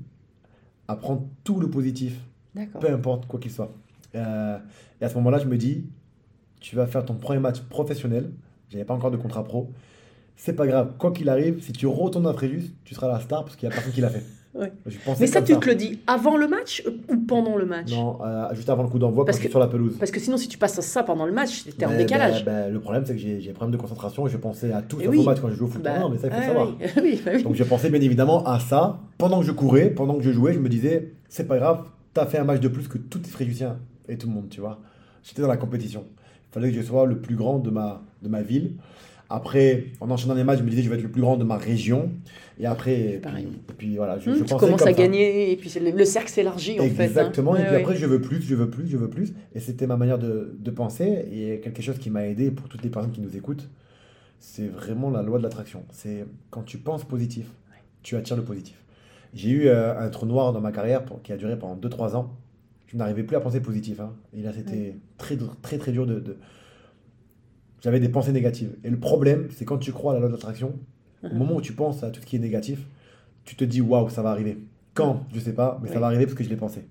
à 0.88 0.96
prendre 0.96 1.26
tout 1.44 1.60
le 1.60 1.68
positif, 1.70 2.14
D'accord. 2.54 2.80
peu 2.80 2.90
importe 2.90 3.26
quoi 3.26 3.38
qu'il 3.40 3.50
soit. 3.50 3.72
Euh, 4.14 4.58
et 5.00 5.04
à 5.04 5.08
ce 5.08 5.14
moment-là, 5.16 5.38
je 5.38 5.46
me 5.46 5.56
dis, 5.56 5.84
tu 6.60 6.76
vas 6.76 6.86
faire 6.86 7.04
ton 7.04 7.14
premier 7.14 7.40
match 7.40 7.60
professionnel. 7.60 8.30
J'avais 8.70 8.84
pas 8.84 8.94
encore 8.94 9.10
de 9.10 9.16
contrat 9.16 9.44
pro. 9.44 9.70
C'est 10.36 10.52
pas 10.54 10.66
grave, 10.66 10.94
quoi 10.98 11.12
qu'il 11.12 11.28
arrive, 11.28 11.60
si 11.62 11.72
tu 11.72 11.86
retournes 11.86 12.26
à 12.26 12.32
Fréjus, 12.32 12.70
tu 12.84 12.94
seras 12.94 13.08
la 13.08 13.20
star 13.20 13.44
parce 13.44 13.56
qu'il 13.56 13.68
y 13.68 13.72
a 13.72 13.74
personne 13.74 13.92
qui 13.92 14.00
l'a 14.00 14.08
fait. 14.10 14.24
Ouais. 14.54 14.72
Mais 15.20 15.26
ça, 15.26 15.42
tu 15.42 15.56
te 15.56 15.66
le 15.68 15.74
dis 15.74 16.00
avant 16.06 16.36
le 16.36 16.48
match 16.48 16.82
ou 17.10 17.16
pendant 17.16 17.56
le 17.56 17.66
match? 17.66 17.90
Non, 17.92 18.18
euh, 18.24 18.52
juste 18.54 18.68
avant 18.70 18.82
le 18.82 18.88
coup 18.88 18.98
d'envoi, 18.98 19.24
Parce 19.24 19.38
que- 19.38 19.48
sur 19.48 19.58
la 19.60 19.68
pelouse. 19.68 19.96
Parce 19.98 20.10
que 20.10 20.18
sinon, 20.20 20.36
si 20.36 20.48
tu 20.48 20.58
passes 20.58 20.80
ça 20.80 21.02
pendant 21.02 21.26
le 21.26 21.32
match, 21.32 21.64
t'es 21.76 21.84
en 21.86 21.96
décalage. 21.96 22.44
ben, 22.44 22.72
le 22.72 22.80
problème, 22.80 23.04
c'est 23.06 23.14
que 23.14 23.20
j'ai 23.20 23.50
un 23.50 23.52
problème 23.52 23.76
de 23.76 23.80
concentration 23.80 24.26
et 24.26 24.30
je 24.30 24.36
pensais 24.38 24.72
à 24.72 24.82
tout 24.82 24.96
Eh 25.00 25.04
sauf 25.04 25.12
oui. 25.14 25.18
au 25.20 25.24
match 25.24 25.38
quand 25.40 25.48
je 25.50 25.54
joue 25.54 25.66
au 25.66 25.68
foot. 25.68 25.82
Bah, 25.82 25.98
non, 25.98 26.08
mais 26.08 26.18
ça, 26.18 26.28
il 26.28 26.32
faut 26.32 26.38
ah 26.40 26.46
savoir. 26.46 26.68
oui. 26.80 26.86
oui, 27.02 27.22
bah. 27.24 27.38
Donc 27.42 27.54
je 27.54 27.64
pensais 27.64 27.90
bien 27.90 28.00
évidemment 28.00 28.42
à 28.44 28.58
ça. 28.58 28.98
Pendant 29.18 29.40
que 29.40 29.46
je 29.46 29.52
courais, 29.52 29.90
pendant 29.90 30.14
que 30.16 30.22
je 30.22 30.30
jouais, 30.32 30.54
je 30.54 30.58
me 30.58 30.68
disais, 30.68 31.12
c'est 31.28 31.46
pas 31.46 31.58
grave, 31.58 31.84
t'as 32.14 32.26
fait 32.26 32.38
un 32.38 32.44
match 32.44 32.60
de 32.60 32.68
plus 32.68 32.88
que 32.88 32.98
tous 32.98 33.18
les 33.18 33.28
Fréjusiens 33.28 33.78
et 34.08 34.16
tout 34.16 34.26
le 34.28 34.32
monde, 34.32 34.48
tu 34.48 34.60
vois. 34.60 34.80
J'étais 35.22 35.42
dans 35.42 35.48
la 35.48 35.56
compétition. 35.58 36.04
Il 36.50 36.54
fallait 36.54 36.70
que 36.72 36.76
je 36.76 36.82
sois 36.82 37.04
le 37.06 37.18
plus 37.20 37.36
grand 37.36 37.58
de 37.58 37.70
ma, 37.70 38.02
de 38.22 38.28
ma 38.28 38.40
ville. 38.42 38.72
Après, 39.30 39.84
en 40.00 40.10
enchaînant 40.10 40.34
les 40.34 40.42
matchs, 40.44 40.60
je 40.60 40.64
me 40.64 40.70
disais, 40.70 40.82
je 40.82 40.88
vais 40.88 40.96
être 40.96 41.02
le 41.02 41.10
plus 41.10 41.20
grand 41.20 41.36
de 41.36 41.44
ma 41.44 41.58
région. 41.58 42.10
Et 42.58 42.64
après, 42.66 42.98
et 42.98 43.18
puis, 43.18 43.42
et 43.42 43.72
puis 43.76 43.96
voilà, 43.96 44.18
je, 44.18 44.30
Hum, 44.30 44.36
je 44.38 44.44
tu 44.44 44.54
commences 44.56 44.80
à 44.82 44.86
ça. 44.86 44.92
gagner 44.94 45.52
et 45.52 45.56
puis 45.56 45.70
le, 45.80 45.90
le 45.90 46.04
cercle 46.06 46.30
s'élargit 46.30 46.80
en 46.80 46.84
fait. 46.84 47.02
hein. 47.02 47.04
Exactement, 47.04 47.54
et 47.54 47.58
Ouais, 47.60 47.66
puis 47.66 47.74
ouais. 47.76 47.80
après, 47.82 47.96
je 47.96 48.06
veux 48.06 48.20
plus, 48.22 48.40
je 48.42 48.54
veux 48.54 48.70
plus, 48.70 48.88
je 48.88 48.96
veux 48.96 49.10
plus. 49.10 49.34
Et 49.54 49.60
c'était 49.60 49.86
ma 49.86 49.96
manière 49.98 50.18
de, 50.18 50.56
de 50.58 50.70
penser, 50.70 51.26
et 51.30 51.60
quelque 51.60 51.82
chose 51.82 51.98
qui 51.98 52.08
m'a 52.10 52.26
aidé 52.26 52.50
pour 52.50 52.68
toutes 52.68 52.82
les 52.82 52.88
personnes 52.90 53.12
qui 53.12 53.20
nous 53.20 53.36
écoutent, 53.36 53.68
c'est 54.40 54.66
vraiment 54.68 55.10
la 55.10 55.22
loi 55.22 55.36
de 55.38 55.42
l'attraction. 55.42 55.84
C'est 55.92 56.24
quand 56.50 56.62
tu 56.62 56.78
penses 56.78 57.04
positif, 57.04 57.46
tu 58.02 58.16
attires 58.16 58.36
le 58.36 58.44
positif. 58.44 58.82
J'ai 59.34 59.50
eu 59.50 59.66
euh, 59.68 59.98
un 60.00 60.08
trou 60.08 60.24
noir 60.24 60.54
dans 60.54 60.60
ma 60.62 60.72
carrière 60.72 61.04
pour- 61.04 61.20
qui 61.22 61.32
a 61.32 61.36
duré 61.36 61.58
pendant 61.58 61.76
2-3 61.76 62.16
ans. 62.16 62.32
Je 62.86 62.96
n'arrivais 62.96 63.24
plus 63.24 63.36
à 63.36 63.40
penser 63.40 63.60
positif. 63.60 64.00
hein. 64.00 64.14
Et 64.34 64.40
là, 64.42 64.52
c'était 64.56 64.96
très, 65.18 65.36
très, 65.60 65.76
très 65.76 65.92
dur 65.92 66.06
de... 66.06 66.18
de- 66.18 66.36
J'avais 67.82 68.00
des 68.00 68.08
pensées 68.08 68.32
négatives. 68.32 68.70
Et 68.84 68.90
le 68.90 68.98
problème, 68.98 69.48
c'est 69.54 69.64
quand 69.64 69.78
tu 69.78 69.92
crois 69.92 70.12
à 70.12 70.14
la 70.14 70.20
loi 70.20 70.28
de 70.28 70.34
l'attraction, 70.34 70.74
au 71.22 71.28
Mhm. 71.28 71.38
moment 71.38 71.56
où 71.56 71.60
tu 71.60 71.72
penses 71.72 72.02
à 72.04 72.10
tout 72.10 72.20
ce 72.20 72.26
qui 72.26 72.36
est 72.36 72.40
négatif, 72.40 72.80
tu 73.44 73.56
te 73.56 73.64
dis 73.64 73.80
waouh, 73.80 74.08
ça 74.08 74.22
va 74.22 74.30
arriver. 74.30 74.58
Quand? 74.94 75.24
Je 75.32 75.40
sais 75.40 75.52
pas, 75.52 75.78
mais 75.82 75.88
ça 75.88 76.00
va 76.00 76.06
arriver 76.06 76.24
parce 76.26 76.34
que 76.36 76.44
je 76.44 76.48
l'ai 76.48 76.56
pensé. 76.56 76.84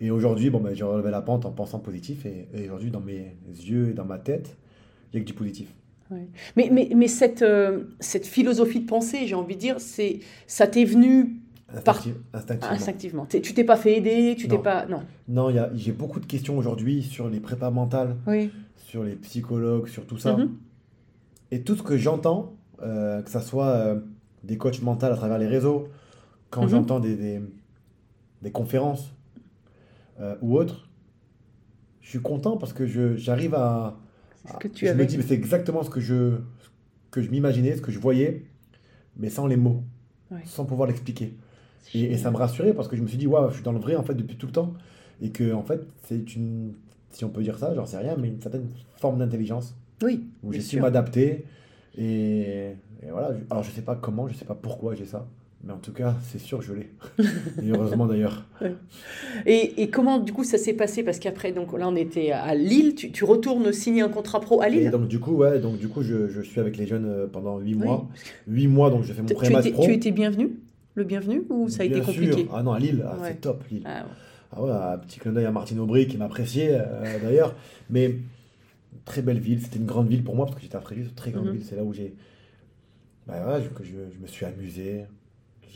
Et 0.00 0.10
aujourd'hui, 0.10 0.50
bon, 0.50 0.60
ben, 0.60 0.74
j'ai 0.74 0.84
relevé 0.84 1.10
la 1.10 1.22
pente 1.22 1.46
en 1.46 1.52
pensant 1.52 1.78
positif. 1.78 2.26
Et, 2.26 2.48
et 2.54 2.64
aujourd'hui, 2.66 2.90
dans 2.90 3.00
mes 3.00 3.32
yeux 3.48 3.90
et 3.90 3.92
dans 3.94 4.04
ma 4.04 4.18
tête, 4.18 4.56
il 5.12 5.16
n'y 5.16 5.20
a 5.20 5.22
que 5.22 5.26
du 5.26 5.34
positif. 5.34 5.68
Mais, 6.54 6.68
mais, 6.70 6.88
mais 6.94 7.08
cette, 7.08 7.42
euh, 7.42 7.84
cette 7.98 8.26
philosophie 8.26 8.80
de 8.80 8.86
pensée, 8.86 9.26
j'ai 9.26 9.34
envie 9.34 9.54
de 9.56 9.60
dire, 9.60 9.80
c'est 9.80 10.20
ça 10.46 10.66
t'est 10.66 10.84
venu 10.84 11.35
Par- 11.84 11.96
instinctivement. 12.32 12.70
instinctivement. 12.74 13.26
Tu 13.26 13.40
t'es 13.54 13.64
pas 13.64 13.76
fait 13.76 13.96
aider, 13.98 14.34
tu 14.38 14.48
t'es 14.48 14.58
pas. 14.58 14.86
Non. 14.86 15.02
Non, 15.28 15.50
il 15.50 15.56
y 15.56 15.58
a- 15.58 15.70
j'ai 15.74 15.92
beaucoup 15.92 16.20
de 16.20 16.26
questions 16.26 16.56
aujourd'hui 16.58 17.02
sur 17.02 17.28
les 17.28 17.40
prépas 17.40 17.70
mentales, 17.70 18.16
Oui. 18.26 18.50
sur 18.76 19.02
les 19.04 19.14
psychologues, 19.16 19.88
sur 19.88 20.06
tout 20.06 20.18
ça. 20.18 20.36
Mhm. 20.36 20.56
Et 21.50 21.62
tout 21.62 21.76
ce 21.76 21.82
que 21.82 21.96
j'entends, 21.96 22.54
euh, 22.82 23.22
que 23.22 23.30
ce 23.30 23.40
soit 23.40 23.66
euh, 23.68 24.00
des 24.44 24.56
coachs 24.58 24.80
mentaux 24.82 25.06
à 25.06 25.16
travers 25.16 25.38
les 25.38 25.46
réseaux, 25.46 25.88
quand 26.50 26.62
Mhm. 26.62 26.68
j'entends 26.68 27.00
des, 27.00 27.16
des, 27.16 27.40
des 28.42 28.50
conférences 28.52 29.12
euh, 30.20 30.34
ou 30.40 30.56
autres, 30.56 30.88
je 32.00 32.08
suis 32.10 32.20
content 32.20 32.56
parce 32.56 32.72
que 32.72 32.86
je- 32.86 33.16
j'arrive 33.16 33.54
à. 33.54 33.98
C'est 34.44 34.52
ce 34.52 34.58
que 34.58 34.68
tu 34.68 34.86
je 34.86 34.90
avais. 34.90 35.02
me 35.02 35.08
dis, 35.08 35.16
mais 35.16 35.24
c'est 35.24 35.34
exactement 35.34 35.82
ce 35.82 35.90
que 35.90 36.00
je, 36.00 36.38
que 37.10 37.20
je 37.20 37.30
m'imaginais, 37.30 37.76
ce 37.76 37.82
que 37.82 37.90
je 37.90 37.98
voyais, 37.98 38.44
mais 39.16 39.28
sans 39.28 39.46
les 39.46 39.56
mots, 39.56 39.82
sans 40.44 40.64
pouvoir 40.64 40.86
l'expliquer. 40.88 41.36
Et, 41.94 42.04
et 42.12 42.16
ça 42.18 42.30
me 42.30 42.36
rassurait 42.36 42.72
parce 42.74 42.88
que 42.88 42.96
je 42.96 43.02
me 43.02 43.06
suis 43.06 43.18
dit, 43.18 43.26
waouh, 43.26 43.48
je 43.50 43.54
suis 43.54 43.62
dans 43.64 43.72
le 43.72 43.78
vrai 43.78 43.96
en 43.96 44.02
fait 44.02 44.14
depuis 44.14 44.36
tout 44.36 44.46
le 44.46 44.52
temps. 44.52 44.74
Et 45.22 45.30
que 45.30 45.52
en 45.52 45.62
fait, 45.62 45.80
c'est 46.04 46.34
une, 46.36 46.72
si 47.10 47.24
on 47.24 47.30
peut 47.30 47.42
dire 47.42 47.58
ça, 47.58 47.74
j'en 47.74 47.86
sais 47.86 47.96
rien, 47.98 48.16
mais 48.20 48.28
une 48.28 48.40
certaine 48.40 48.68
forme 48.96 49.18
d'intelligence 49.18 49.74
Oui. 50.02 50.24
où 50.42 50.52
j'ai 50.52 50.60
su 50.60 50.80
m'adapter. 50.80 51.44
Et, 51.96 52.72
et 53.02 53.10
voilà, 53.10 53.30
alors 53.50 53.62
je 53.62 53.70
sais 53.70 53.80
pas 53.82 53.94
comment, 53.96 54.28
je 54.28 54.34
sais 54.34 54.44
pas 54.44 54.54
pourquoi 54.54 54.94
j'ai 54.94 55.06
ça, 55.06 55.26
mais 55.64 55.72
en 55.72 55.78
tout 55.78 55.92
cas, 55.92 56.14
c'est 56.22 56.38
sûr 56.38 56.60
je 56.60 56.74
l'ai. 56.74 56.90
et 57.62 57.70
heureusement 57.70 58.06
d'ailleurs. 58.06 58.44
Et, 59.46 59.80
et 59.82 59.88
comment 59.88 60.18
du 60.18 60.32
coup 60.34 60.44
ça 60.44 60.58
s'est 60.58 60.74
passé? 60.74 61.02
Parce 61.02 61.18
qu'après, 61.18 61.52
donc 61.52 61.72
là 61.78 61.88
on 61.88 61.96
était 61.96 62.32
à 62.32 62.54
Lille, 62.54 62.94
tu, 62.94 63.10
tu 63.12 63.24
retournes 63.24 63.72
signer 63.72 64.02
un 64.02 64.10
contrat 64.10 64.40
pro 64.40 64.60
à 64.60 64.68
Et 64.68 64.72
Lille 64.72 64.90
donc 64.90 65.08
du 65.08 65.18
coup, 65.18 65.32
ouais, 65.36 65.58
donc 65.58 65.78
du 65.78 65.88
coup, 65.88 66.02
je, 66.02 66.28
je 66.28 66.42
suis 66.42 66.60
avec 66.60 66.76
les 66.76 66.86
jeunes 66.86 67.06
euh, 67.06 67.26
pendant 67.26 67.58
8 67.58 67.74
Oui. 67.74 67.86
mois. 67.86 68.08
8 68.48 68.66
mois, 68.68 68.90
donc 68.90 69.04
je 69.04 69.14
fais 69.14 69.22
mon 69.22 69.28
étais, 69.28 69.70
pro. 69.72 69.82
tu 69.84 69.92
étais 69.92 70.10
bienvenu? 70.10 70.50
Le 70.96 71.04
bienvenu 71.04 71.42
ou 71.50 71.68
ça 71.68 71.82
a 71.82 71.86
Bien 71.86 71.98
été 71.98 72.06
compliqué 72.06 72.32
sûr. 72.32 72.50
Ah 72.54 72.62
non, 72.62 72.72
à 72.72 72.78
Lille, 72.80 73.04
ah, 73.06 73.16
Ouais. 73.20 73.28
c'est 73.28 73.40
top 73.40 73.62
Lille. 73.70 73.82
Ah, 73.84 74.02
ouais. 74.04 74.10
Ah 74.52 74.62
ouais, 74.62 74.70
un 74.70 74.98
petit 74.98 75.18
clin 75.20 75.32
d'œil 75.32 75.44
à 75.44 75.52
Martine 75.52 75.78
Aubry 75.78 76.06
qui 76.08 76.16
m'appréciait 76.16 76.70
euh, 76.80 77.18
d'ailleurs. 77.20 77.54
Mais 77.90 78.16
très 79.04 79.20
belle 79.22 79.38
ville, 79.38 79.60
c'était 79.60 79.78
une 79.78 79.84
grande 79.86 80.08
ville 80.08 80.24
pour 80.24 80.34
moi 80.34 80.46
parce 80.46 80.56
que 80.56 80.62
j'étais 80.62 80.76
à 80.76 80.80
Fréjus, 80.80 81.12
très 81.14 81.30
grande 81.32 81.46
Mhm. 81.48 81.52
ville. 81.52 81.64
C'est 81.64 81.76
là 81.76 81.84
où 81.84 81.92
j'ai. 81.92 82.14
Bah 83.26 83.40
voilà, 83.42 83.60
je- 83.60 83.68
je, 83.84 83.92
je 84.14 84.18
me 84.20 84.26
suis 84.26 84.46
amusé, 84.46 85.04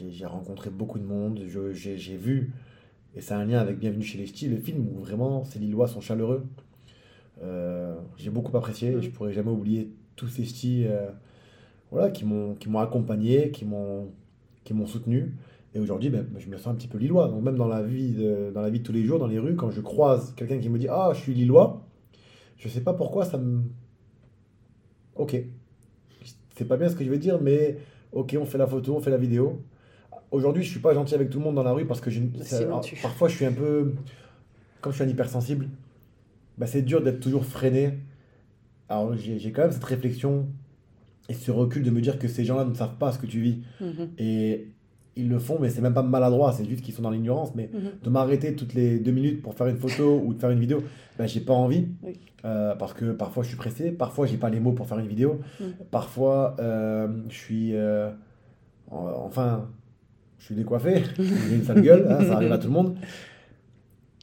j'ai 0.08 0.24
rencontré 0.26 0.70
beaucoup 0.70 0.98
de 0.98 1.04
monde, 1.04 1.40
j'ai 1.74 2.16
vu, 2.16 2.52
et 3.14 3.20
c'est 3.20 3.34
un 3.34 3.44
lien 3.44 3.58
avec 3.58 3.78
Bienvenue 3.78 4.04
chez 4.04 4.18
les 4.18 4.26
Ch'tis, 4.26 4.48
le 4.48 4.56
film 4.56 4.86
où 4.88 5.00
vraiment 5.00 5.44
ces 5.44 5.58
Lillois 5.58 5.88
sont 5.88 6.00
chaleureux. 6.00 6.44
Euh, 7.42 7.96
j'ai 8.16 8.30
beaucoup 8.30 8.56
apprécié 8.56 8.90
et 8.90 9.02
je 9.02 9.08
Mhm. 9.08 9.12
pourrais 9.12 9.32
jamais 9.32 9.50
oublier 9.50 9.90
tous 10.16 10.28
ces 10.28 10.44
Ch'tis 10.44 10.84
euh, 10.86 11.08
voilà, 11.90 12.10
qui 12.10 12.24
m'ont 12.24 12.56
accompagné, 12.78 13.50
qui 13.50 13.64
m'ont 13.64 14.12
qui 14.70 14.74
m'ont 14.74 14.86
soutenu. 14.86 15.34
Et 15.74 15.80
aujourd'hui, 15.80 16.10
ben, 16.10 16.24
je 16.38 16.48
me 16.48 16.56
sens 16.56 16.68
un 16.68 16.74
petit 16.76 16.86
peu 16.86 16.96
lillois. 16.98 17.26
Donc 17.28 17.42
même 17.42 17.56
dans 17.56 17.66
la 17.66 17.82
vie 17.82 18.12
de, 18.12 18.52
dans 18.54 18.60
la 18.60 18.70
vie 18.70 18.78
de 18.78 18.84
tous 18.84 18.92
les 18.92 19.02
jours, 19.04 19.18
dans 19.18 19.26
les 19.26 19.40
rues, 19.40 19.56
quand 19.56 19.70
je 19.70 19.80
croise 19.80 20.32
quelqu'un 20.36 20.58
qui 20.58 20.68
me 20.68 20.78
dit 20.78 20.86
Ah, 20.88 21.10
je 21.12 21.18
suis 21.20 21.34
lillois, 21.34 21.84
je 22.56 22.68
sais 22.68 22.80
pas 22.82 22.94
pourquoi 22.94 23.24
ça 23.24 23.36
me. 23.36 23.62
Ok. 25.16 25.36
C'est 26.56 26.64
pas 26.66 26.76
bien 26.76 26.88
ce 26.88 26.94
que 26.94 27.04
je 27.04 27.10
veux 27.10 27.18
dire, 27.18 27.40
mais 27.40 27.78
ok, 28.12 28.36
on 28.40 28.44
fait 28.44 28.58
la 28.58 28.66
photo, 28.68 28.94
on 28.94 29.00
fait 29.00 29.10
la 29.10 29.16
vidéo. 29.16 29.60
Aujourd'hui, 30.30 30.62
je 30.62 30.70
suis 30.70 30.78
pas 30.80 30.94
gentil 30.94 31.14
avec 31.16 31.30
tout 31.30 31.38
le 31.38 31.44
monde 31.44 31.56
dans 31.56 31.62
la 31.64 31.72
rue 31.72 31.86
parce 31.86 32.00
que 32.00 32.10
tu- 32.10 32.30
parfois 33.02 33.28
je 33.28 33.34
suis 33.36 33.44
un 33.46 33.52
peu. 33.52 33.94
Comme 34.80 34.92
je 34.92 34.96
suis 34.98 35.04
un 35.04 35.08
hypersensible, 35.08 35.68
ben, 36.58 36.66
c'est 36.66 36.82
dur 36.82 37.02
d'être 37.02 37.18
toujours 37.20 37.44
freiné. 37.44 37.94
Alors 38.88 39.14
j'ai 39.16 39.50
quand 39.52 39.62
même 39.62 39.72
cette 39.72 39.84
réflexion 39.84 40.46
et 41.28 41.34
ce 41.34 41.50
recul 41.50 41.82
de 41.82 41.90
me 41.90 42.00
dire 42.00 42.18
que 42.18 42.28
ces 42.28 42.44
gens-là 42.44 42.64
ne 42.64 42.74
savent 42.74 42.96
pas 42.98 43.12
ce 43.12 43.18
que 43.18 43.26
tu 43.26 43.40
vis. 43.40 43.58
Mhm. 43.80 44.08
Et 44.18 44.68
ils 45.16 45.28
le 45.28 45.38
font, 45.38 45.58
mais 45.60 45.68
c'est 45.70 45.80
même 45.80 45.92
pas 45.94 46.02
maladroit, 46.02 46.52
c'est 46.52 46.64
juste 46.64 46.82
qu'ils 46.82 46.94
sont 46.94 47.02
dans 47.02 47.10
l'ignorance. 47.10 47.52
Mais 47.54 47.68
Mhm. 47.72 47.80
de 48.02 48.10
m'arrêter 48.10 48.54
toutes 48.54 48.74
les 48.74 48.98
deux 48.98 49.10
minutes 49.12 49.42
pour 49.42 49.54
faire 49.54 49.66
une 49.66 49.76
photo 49.76 50.20
ou 50.24 50.34
de 50.34 50.38
faire 50.40 50.50
une 50.50 50.60
vidéo, 50.60 50.82
ben, 51.18 51.26
j'ai 51.26 51.40
pas 51.40 51.52
envie. 51.52 51.86
Oui. 52.02 52.18
Euh, 52.46 52.74
parce 52.74 52.94
que 52.94 53.12
parfois 53.12 53.42
je 53.42 53.48
suis 53.48 53.56
pressé, 53.58 53.90
parfois 53.90 54.26
j'ai 54.26 54.38
pas 54.38 54.48
les 54.48 54.60
mots 54.60 54.72
pour 54.72 54.86
faire 54.86 54.98
une 54.98 55.08
vidéo, 55.08 55.40
Mhm. 55.60 55.66
parfois 55.90 56.56
euh, 56.58 57.06
je 57.28 57.34
suis. 57.36 57.74
euh, 57.74 58.10
en- 58.90 59.10
enfin, 59.26 59.68
je 60.38 60.46
suis 60.46 60.54
décoiffé, 60.54 61.02
j'ai 61.18 61.54
une 61.54 61.64
sale 61.64 61.82
gueule, 61.82 62.06
hein, 62.10 62.24
ça 62.24 62.36
arrive 62.36 62.50
à 62.52 62.58
tout 62.58 62.68
le 62.68 62.72
monde. 62.72 62.96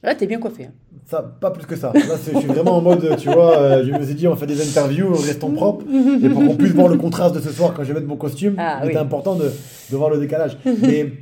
Là, 0.02 0.14
t'es 0.14 0.26
bien 0.26 0.38
coiffé. 0.38 0.64
hein. 0.66 0.72
Ça, 1.06 1.22
pas 1.22 1.50
plus 1.50 1.64
que 1.66 1.74
ça. 1.74 1.92
Là, 1.94 2.16
c'est- 2.20 2.32
je 2.34 2.38
suis 2.38 2.46
vraiment 2.48 2.76
en 2.76 2.82
mode, 2.82 3.16
tu 3.18 3.28
vois, 3.30 3.58
euh, 3.58 3.84
je 3.84 3.90
me 3.92 4.04
suis 4.04 4.14
dit, 4.14 4.28
on 4.28 4.36
fait 4.36 4.46
des 4.46 4.60
interviews, 4.60 5.12
restons 5.14 5.50
propres. 5.52 5.84
Et 6.22 6.28
pour 6.28 6.44
qu'on 6.46 6.56
puisse 6.56 6.72
voir 6.72 6.88
le 6.88 6.98
contraste 6.98 7.34
de 7.34 7.40
ce 7.40 7.50
soir 7.50 7.72
quand 7.74 7.82
je 7.82 7.88
vais 7.88 7.94
mettre 7.94 8.06
mon 8.06 8.16
costume, 8.16 8.54
Ah, 8.58 8.80
était 8.84 8.92
oui. 8.94 8.98
important 8.98 9.34
de, 9.34 9.44
de 9.90 9.96
voir 9.96 10.10
le 10.10 10.18
décalage. 10.18 10.56
mais, 10.64 11.12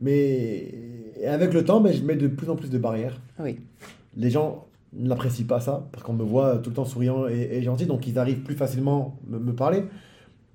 mais 0.00 0.74
et 1.20 1.26
avec 1.26 1.52
le 1.54 1.64
temps, 1.64 1.80
ben, 1.80 1.92
je 1.92 2.02
mets 2.02 2.16
de 2.16 2.28
plus 2.28 2.48
en 2.50 2.56
plus 2.56 2.70
de 2.70 2.78
barrières. 2.78 3.20
Oui. 3.38 3.58
Les 4.16 4.30
gens 4.30 4.66
n'apprécient 4.92 5.46
pas 5.46 5.60
ça 5.60 5.86
parce 5.92 6.02
qu'on 6.04 6.12
me 6.14 6.24
voit 6.24 6.56
tout 6.58 6.70
le 6.70 6.76
temps 6.76 6.84
souriant 6.84 7.26
et, 7.28 7.48
et 7.58 7.62
gentil, 7.62 7.86
donc 7.86 8.06
ils 8.06 8.18
arrivent 8.18 8.40
plus 8.42 8.54
facilement 8.54 9.18
me, 9.28 9.38
me 9.38 9.52
parler. 9.54 9.84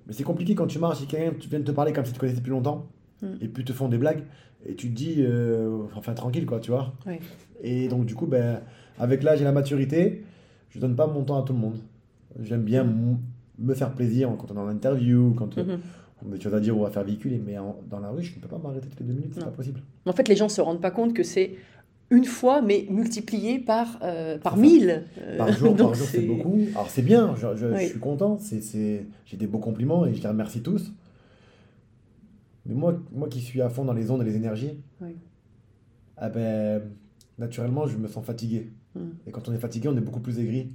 Mais 0.06 0.12
c'est 0.12 0.24
compliqué 0.24 0.54
quand 0.54 0.66
tu 0.66 0.78
marches 0.80 1.02
et 1.02 1.06
quelqu'un 1.06 1.32
tu 1.38 1.48
viens 1.48 1.60
de 1.60 1.64
te 1.64 1.70
parler 1.70 1.92
comme 1.92 2.04
si 2.04 2.12
tu 2.12 2.18
connaissais 2.18 2.38
depuis 2.38 2.50
longtemps 2.50 2.86
Mm. 3.22 3.26
et 3.40 3.48
puis 3.48 3.64
te 3.64 3.72
font 3.72 3.88
des 3.88 3.98
blagues 3.98 4.22
et 4.66 4.74
tu 4.74 4.88
te 4.90 4.94
dis, 4.94 5.16
euh, 5.18 5.78
enfin 5.96 6.12
tranquille 6.14 6.44
quoi, 6.46 6.60
tu 6.60 6.70
vois. 6.70 6.92
Oui. 7.06 7.14
Et 7.62 7.88
donc 7.88 8.04
du 8.06 8.14
coup, 8.14 8.26
ben, 8.26 8.60
avec 8.98 9.22
l'âge 9.22 9.40
et 9.40 9.44
la 9.44 9.52
maturité, 9.52 10.24
je 10.70 10.78
donne 10.80 10.96
pas 10.96 11.06
mon 11.06 11.22
temps 11.24 11.40
à 11.40 11.44
tout 11.44 11.52
le 11.52 11.58
monde. 11.60 11.78
J'aime 12.42 12.62
bien 12.62 12.84
me 13.58 13.74
faire 13.74 13.92
plaisir 13.92 14.30
quand 14.38 14.50
on 14.50 14.56
est 14.56 14.60
en 14.60 14.68
interview, 14.68 15.34
quand 15.36 15.56
Mhm. 15.56 15.78
on 16.24 16.32
a 16.32 16.36
des 16.36 16.40
choses 16.42 16.54
à 16.54 16.60
dire 16.60 16.76
ou 16.78 16.84
à 16.86 16.90
faire 16.90 17.04
véhiculer, 17.04 17.40
mais 17.44 17.58
en- 17.58 17.76
dans 17.90 18.00
la 18.00 18.10
rue, 18.10 18.22
je 18.22 18.34
ne 18.36 18.40
peux 18.40 18.48
pas 18.48 18.58
m'arrêter 18.58 18.88
toutes 18.88 19.00
les 19.00 19.06
deux 19.06 19.12
minutes, 19.14 19.32
c'est 19.34 19.44
pas 19.44 19.50
possible. 19.50 19.80
En 20.06 20.12
fait, 20.12 20.28
les 20.28 20.36
gens 20.36 20.48
se 20.48 20.60
rendent 20.60 20.80
pas 20.80 20.90
compte 20.90 21.12
que 21.14 21.22
c'est 21.22 21.52
une 22.10 22.24
fois, 22.24 22.60
mais 22.62 22.86
multiplié 22.90 23.58
par, 23.58 23.98
euh, 24.02 24.36
par 24.38 24.56
mille. 24.56 25.04
Euh, 25.20 25.38
Par 25.38 25.52
jour, 25.52 25.74
par 25.76 25.94
jour, 25.94 26.06
c'est 26.06 26.20
beaucoup. 26.20 26.58
Alors 26.74 26.90
c'est 26.90 27.02
bien, 27.02 27.34
je, 27.36 27.46
je- 27.56 27.68
je 27.68 27.74
Oui. 27.74 27.88
suis 27.88 27.98
content, 28.00 28.38
j'ai 28.40 29.36
des 29.36 29.46
beaux 29.46 29.58
compliments 29.58 30.04
et 30.06 30.14
je 30.14 30.20
les 30.22 30.28
remercie 30.28 30.60
tous. 30.62 30.92
Mais 32.66 32.74
moi, 32.74 32.94
moi 33.12 33.28
qui 33.28 33.40
suis 33.40 33.60
à 33.60 33.68
fond 33.68 33.84
dans 33.84 33.92
les 33.92 34.10
ondes 34.10 34.22
et 34.22 34.24
les 34.24 34.36
énergies, 34.36 34.80
Oui. 35.00 35.16
ah 36.16 36.28
ben, 36.28 36.82
naturellement, 37.38 37.86
je 37.86 37.96
me 37.96 38.06
sens 38.08 38.24
fatigué. 38.24 38.72
Mm. 38.94 39.00
Et 39.26 39.30
quand 39.32 39.48
on 39.48 39.52
est 39.52 39.58
fatigué, 39.58 39.88
on 39.88 39.96
est 39.96 40.00
beaucoup 40.02 40.20
plus 40.20 40.38
aigri. 40.38 40.70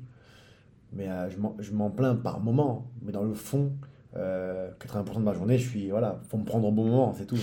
Mais 0.93 1.09
euh, 1.09 1.29
je, 1.29 1.71
m'en, 1.71 1.89
plains 1.89 2.15
par 2.15 2.39
moment. 2.39 2.87
Mais 3.01 3.11
dans 3.11 3.23
le 3.23 3.33
fond, 3.33 3.71
euh, 4.15 4.69
80% 4.79 5.15
de 5.15 5.19
ma 5.19 5.33
journée, 5.33 5.57
je 5.57 5.67
suis, 5.69 5.89
voilà, 5.89 6.19
faut 6.29 6.37
me 6.37 6.45
prendre 6.45 6.67
au 6.67 6.71
bon 6.71 6.85
moment, 6.85 7.13
c'est 7.17 7.25
tout. 7.25 7.37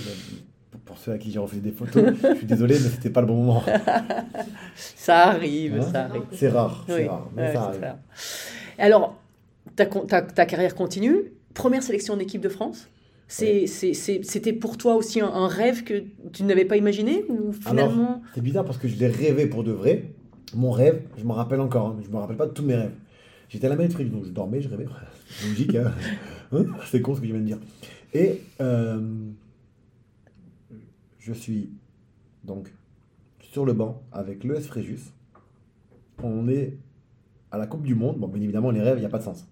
Pour, 0.70 0.80
pour 0.80 0.98
ceux 0.98 1.12
à 1.12 1.18
qui 1.18 1.30
j'ai 1.30 1.38
refusé 1.38 1.60
des 1.60 1.70
photos, 1.72 2.14
je 2.22 2.34
suis 2.36 2.46
désolé, 2.46 2.74
mais 2.74 2.88
c'était 2.88 3.10
pas 3.10 3.20
le 3.20 3.26
bon 3.26 3.36
moment. 3.44 3.62
Ça 4.76 5.28
arrive, 5.28 5.76
Hein 5.78 5.82
ça 5.92 6.04
arrive. 6.06 6.22
C'est 6.32 6.48
rare, 6.48 6.84
c'est 6.86 7.02
Oui, 7.02 7.08
rare, 7.08 7.30
mais 7.36 7.42
ouais, 7.42 7.52
ça 7.52 7.62
arrive. 7.64 7.94
Alors, 8.78 9.16
ta- 9.76 9.86
ta 10.22 10.46
carrière 10.46 10.74
continue. 10.74 11.32
Première 11.54 11.82
sélection 11.82 12.16
d'équipe 12.16 12.40
de 12.40 12.48
France. 12.48 12.88
C'était 13.26 14.52
pour 14.52 14.76
toi 14.76 14.94
aussi 14.96 15.20
un, 15.20 15.28
un 15.28 15.48
rêve 15.48 15.82
que 15.84 16.04
tu 16.32 16.44
n'avais 16.44 16.64
pas 16.64 16.76
imaginé 16.76 17.24
ou 17.28 17.52
finalement 17.52 18.22
C'est 18.34 18.40
bizarre 18.42 18.64
parce 18.64 18.78
que 18.78 18.86
je 18.88 18.96
l'ai 18.96 19.06
rêvé 19.08 19.46
pour 19.46 19.64
de 19.64 19.72
vrai. 19.72 20.10
Mon 20.54 20.70
rêve, 20.70 21.02
je 21.18 21.24
m'en 21.24 21.34
rappelle 21.34 21.60
encore, 21.60 21.88
hein, 21.88 21.96
je 22.04 22.08
me 22.10 22.16
rappelle 22.16 22.36
pas 22.36 22.46
de 22.46 22.52
tous 22.52 22.62
mes 22.62 22.76
rêves. 22.76 22.92
J'étais 23.48 23.66
à 23.66 23.70
la 23.70 23.76
maîtrise, 23.76 24.10
donc 24.10 24.24
je 24.24 24.30
dormais, 24.30 24.60
je 24.60 24.68
rêvais. 24.68 24.86
C'est 25.28 25.48
logique, 25.48 25.74
hein. 25.74 25.92
Hein 26.52 26.66
C'est 26.86 27.00
con 27.00 27.14
ce 27.14 27.20
que 27.20 27.26
je 27.26 27.32
viens 27.32 27.40
de 27.40 27.46
dire. 27.46 27.58
Et 28.12 28.40
euh, 28.60 29.00
je 31.18 31.32
suis 31.32 31.70
donc 32.44 32.72
sur 33.40 33.64
le 33.64 33.72
banc 33.72 34.02
avec 34.12 34.44
l'ES 34.44 34.60
Fréjus. 34.60 35.00
On 36.22 36.46
est 36.48 36.76
à 37.50 37.58
la 37.58 37.66
Coupe 37.66 37.82
du 37.82 37.94
Monde. 37.94 38.18
Bon, 38.18 38.28
bien 38.28 38.40
évidemment, 38.42 38.70
les 38.70 38.80
rêves, 38.82 38.98
il 38.98 39.00
n'y 39.00 39.06
a 39.06 39.10
pas 39.10 39.18
de 39.18 39.24
sens. 39.24 39.46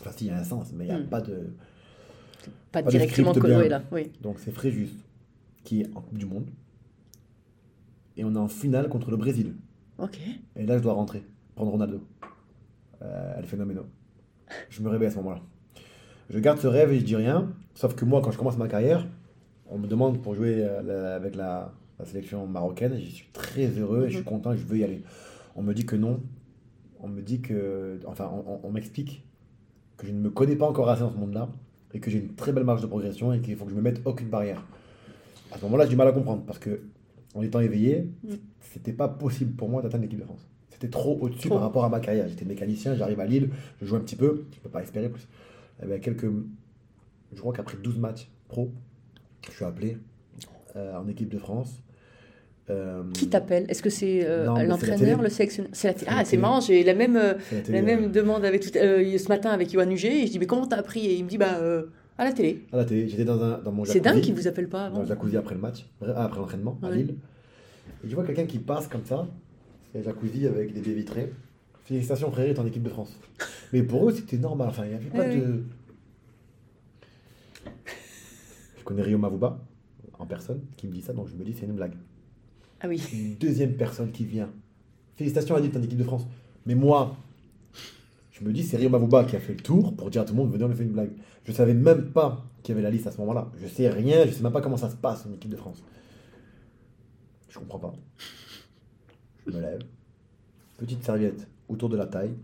Enfin, 0.00 0.10
si, 0.14 0.26
il 0.26 0.28
y 0.28 0.30
a 0.30 0.38
un 0.38 0.44
sens, 0.44 0.72
mais 0.74 0.84
il 0.84 0.88
n'y 0.88 0.94
a 0.94 0.98
Hmm. 1.00 1.06
pas 1.08 1.20
de. 1.20 1.54
Pas 2.50 2.82
pas 2.82 2.82
de 2.82 2.90
directement 2.90 3.32
bien. 3.32 3.68
là. 3.68 3.82
Oui. 3.92 4.10
Donc 4.20 4.38
c'est 4.38 4.50
Fréjus 4.52 4.90
qui 5.64 5.82
est 5.82 5.86
en 5.96 6.00
Coupe 6.00 6.18
du 6.18 6.26
Monde. 6.26 6.46
Et 8.16 8.24
on 8.24 8.34
est 8.34 8.38
en 8.38 8.48
finale 8.48 8.88
contre 8.88 9.10
le 9.10 9.16
Brésil. 9.16 9.54
Ok. 9.98 10.18
Et 10.56 10.66
là, 10.66 10.76
je 10.78 10.82
dois 10.82 10.92
rentrer, 10.92 11.22
prendre 11.54 11.70
Ronaldo. 11.70 12.00
Euh, 13.02 13.34
elle 13.36 13.44
est 13.44 13.46
phénoménale. 13.46 13.84
Je 14.68 14.82
me 14.82 14.88
réveille 14.90 15.08
à 15.08 15.10
ce 15.10 15.16
moment-là. 15.16 15.40
Je 16.30 16.38
garde 16.38 16.58
ce 16.58 16.66
rêve 16.66 16.92
et 16.92 16.98
je 17.00 17.04
dis 17.04 17.16
rien. 17.16 17.52
Sauf 17.74 17.94
que 17.94 18.04
moi, 18.04 18.20
quand 18.22 18.30
je 18.30 18.38
commence 18.38 18.58
ma 18.58 18.68
carrière, 18.68 19.06
on 19.68 19.78
me 19.78 19.86
demande 19.86 20.20
pour 20.22 20.34
jouer 20.34 20.56
euh, 20.58 21.16
avec 21.16 21.36
la, 21.36 21.72
la 21.98 22.04
sélection 22.04 22.46
marocaine. 22.46 22.94
Je 22.98 23.10
suis 23.10 23.28
très 23.32 23.66
heureux 23.78 24.06
et 24.06 24.10
je 24.10 24.16
suis 24.16 24.24
content 24.24 24.52
et 24.52 24.56
je 24.58 24.64
veux 24.64 24.78
y 24.78 24.84
aller. 24.84 25.02
On 25.56 25.62
me 25.62 25.72
dit 25.72 25.86
que 25.86 25.96
non. 25.96 26.20
On 27.00 27.08
me 27.08 27.22
dit 27.22 27.40
que. 27.40 27.98
Enfin, 28.06 28.30
on, 28.32 28.52
on- 28.54 28.60
on 28.64 28.70
m'explique 28.70 29.24
que 29.96 30.06
je 30.06 30.12
ne 30.12 30.18
me 30.20 30.30
connais 30.30 30.56
pas 30.56 30.68
encore 30.68 30.88
assez 30.90 31.00
dans 31.02 31.10
ce 31.12 31.16
monde-là 31.16 31.48
et 31.94 32.00
que 32.00 32.10
j'ai 32.10 32.18
une 32.18 32.34
très 32.34 32.52
belle 32.52 32.64
marge 32.64 32.82
de 32.82 32.86
progression 32.86 33.32
et 33.32 33.40
qu'il 33.40 33.56
faut 33.56 33.64
que 33.64 33.70
je 33.70 33.76
me 33.76 33.82
mette 33.82 34.00
aucune 34.04 34.28
barrière. 34.28 34.62
À 35.52 35.58
ce 35.58 35.64
moment-là, 35.64 35.84
j'ai 35.84 35.90
du 35.90 35.96
mal 35.96 36.08
à 36.08 36.12
comprendre 36.12 36.42
parce 36.46 36.58
que, 36.58 36.80
en 37.34 37.42
étant 37.42 37.60
éveillé, 37.60 38.08
Mm. 38.24 38.34
c'était 38.60 38.92
pas 38.92 39.08
possible 39.08 39.52
pour 39.54 39.68
moi 39.68 39.82
d'atteindre 39.82 40.04
l'équipe 40.04 40.18
de 40.20 40.24
France. 40.24 40.46
C'était 40.70 40.88
trop 40.88 41.18
au-dessus 41.20 41.48
par 41.48 41.60
rapport 41.60 41.84
à 41.84 41.88
ma 41.88 42.00
carrière. 42.00 42.26
J'étais 42.28 42.44
mécanicien, 42.44 42.94
j'arrive 42.96 43.20
à 43.20 43.26
Lille, 43.26 43.50
je 43.80 43.86
joue 43.86 43.96
un 43.96 44.00
petit 44.00 44.16
peu, 44.16 44.46
je 44.52 44.58
peux 44.60 44.68
pas 44.70 44.82
espérer 44.82 45.08
plus. 45.08 45.28
Eh 45.82 45.86
ben, 45.86 46.00
quelques, 46.00 46.26
je 47.32 47.38
crois 47.40 47.52
qu'après 47.52 47.76
12 47.76 47.98
matchs 47.98 48.28
pro, 48.48 48.72
je 49.46 49.52
suis 49.52 49.64
appelé 49.64 49.98
euh, 50.76 50.96
en 50.96 51.06
équipe 51.08 51.28
de 51.28 51.38
France. 51.38 51.82
Euh, 52.70 53.02
Qui 53.12 53.28
t'appelle? 53.28 53.66
Est-ce 53.68 53.82
que 53.82 53.90
c'est 53.90 54.24
euh, 54.24 54.46
l'entraîneur, 54.64 55.20
le 55.20 55.28
sélectionneur? 55.28 55.70
C'est 55.74 56.06
la 56.06 56.18
Ah, 56.18 56.24
c'est 56.24 56.36
marrant. 56.36 56.60
J'ai 56.60 56.84
la 56.84 56.94
même, 56.94 57.16
euh, 57.16 57.34
la 57.68 57.82
même 57.82 58.10
demande 58.12 58.44
avec 58.44 58.62
tout, 58.62 58.68
ce 58.72 59.28
matin 59.28 59.50
avec 59.50 59.72
Yoann 59.72 59.90
Huget. 59.90 60.22
Et 60.22 60.26
je 60.26 60.32
dis 60.32 60.38
mais 60.38 60.46
comment 60.46 60.66
t'as 60.66 60.76
appris? 60.76 61.04
Et 61.06 61.14
il 61.16 61.24
me 61.24 61.28
dit 61.28 61.38
bah 61.38 61.58
à 62.18 62.24
la 62.24 62.32
télé. 62.32 62.64
À 62.72 62.76
la 62.76 62.84
télé, 62.84 63.08
j'étais 63.08 63.24
dans, 63.24 63.42
un, 63.42 63.58
dans 63.58 63.72
mon 63.72 63.84
C'est 63.84 64.00
dingue 64.00 64.20
qu'il 64.20 64.34
vous 64.34 64.46
appelle 64.46 64.68
pas 64.68 64.88
dans 64.90 64.94
avant. 64.96 65.02
le 65.02 65.06
jacuzzi 65.08 65.36
après 65.36 65.54
le 65.54 65.60
match, 65.60 65.86
après 66.14 66.38
l'entraînement 66.38 66.78
à. 66.82 66.90
Lille. 66.90 67.16
Et 68.04 68.08
je 68.08 68.14
vois 68.14 68.24
quelqu'un 68.24 68.46
qui 68.46 68.58
passe 68.58 68.86
comme 68.86 69.04
ça, 69.04 69.26
un 69.96 70.02
jacuzzi 70.02 70.46
avec 70.46 70.72
des 70.72 70.80
baies 70.80 70.92
vitrées. 70.94 71.32
Félicitations 71.84 72.30
frère, 72.30 72.46
est 72.48 72.58
en 72.60 72.66
équipe 72.66 72.84
de 72.84 72.90
France. 72.90 73.18
Mais 73.72 73.82
pour 73.82 74.08
eux, 74.08 74.12
c'était 74.12 74.36
normal. 74.38 74.68
Enfin, 74.68 74.84
il 74.84 74.90
n'y 74.90 74.94
avait 74.94 75.06
pas 75.06 75.18
Ouais, 75.18 75.36
de. 75.36 75.64
Je 78.78 78.84
connais 78.84 79.02
Rio 79.02 79.18
Mavuba 79.18 79.58
en 80.18 80.26
personne 80.26 80.60
qui 80.76 80.86
me 80.86 80.92
dit 80.92 81.02
ça, 81.02 81.12
donc 81.12 81.28
je 81.28 81.34
me 81.34 81.44
dis 81.44 81.52
c'est 81.54 81.66
une 81.66 81.72
blague. 81.72 81.94
Ah 82.82 82.88
oui. 82.88 83.00
Une 83.12 83.36
deuxième 83.36 83.74
personne 83.74 84.10
qui 84.10 84.24
vient. 84.24 84.50
Félicitations 85.16 85.54
à 85.54 85.60
t'es 85.60 85.76
en 85.76 85.82
équipe 85.82 85.98
de 85.98 86.04
France. 86.04 86.26
Mais 86.66 86.74
moi, 86.74 87.16
je 88.32 88.44
me 88.44 88.52
dis 88.52 88.64
c'est 88.64 88.76
Rio 88.76 88.90
Mavuba 88.90 89.24
qui 89.24 89.36
a 89.36 89.40
fait 89.40 89.54
le 89.54 89.60
tour 89.60 89.94
pour 89.94 90.10
dire 90.10 90.22
à 90.22 90.24
tout 90.24 90.34
le 90.34 90.38
monde 90.38 90.50
venez 90.50 90.64
on 90.64 90.74
fait 90.74 90.82
une 90.82 90.90
blague. 90.90 91.12
Je 91.44 91.52
savais 91.52 91.74
même 91.74 92.10
pas 92.10 92.44
qu'il 92.62 92.74
y 92.74 92.78
avait 92.78 92.82
la 92.82 92.90
liste 92.90 93.06
à 93.06 93.12
ce 93.12 93.18
moment-là. 93.18 93.50
Je 93.60 93.68
sais 93.68 93.88
rien, 93.88 94.26
je 94.26 94.32
sais 94.32 94.42
même 94.42 94.52
pas 94.52 94.60
comment 94.60 94.76
ça 94.76 94.90
se 94.90 94.96
passe 94.96 95.26
en 95.26 95.32
équipe 95.32 95.50
de 95.50 95.56
France. 95.56 95.82
Je 97.48 97.58
comprends 97.58 97.78
pas. 97.78 97.92
Je 99.46 99.52
me 99.52 99.60
lève. 99.60 99.82
Petite 100.76 101.04
serviette 101.04 101.46
autour 101.68 101.88
de 101.88 101.96
la 101.96 102.06
taille. 102.06 102.34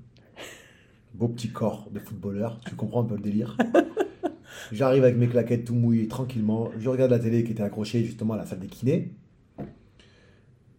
Beau 1.14 1.28
petit 1.28 1.48
corps 1.48 1.88
de 1.90 1.98
footballeur. 1.98 2.60
Tu 2.64 2.76
comprends 2.76 3.02
un 3.02 3.06
peu 3.06 3.16
le 3.16 3.22
délire. 3.22 3.56
J'arrive 4.72 5.02
avec 5.02 5.16
mes 5.16 5.28
claquettes 5.28 5.64
tout 5.64 5.74
mouillées 5.74 6.06
tranquillement. 6.06 6.70
Je 6.78 6.88
regarde 6.88 7.10
la 7.10 7.18
télé 7.18 7.42
qui 7.42 7.52
était 7.52 7.62
accrochée 7.62 8.04
justement 8.04 8.34
à 8.34 8.36
la 8.36 8.46
salle 8.46 8.60
des 8.60 8.66
kinés. 8.68 9.14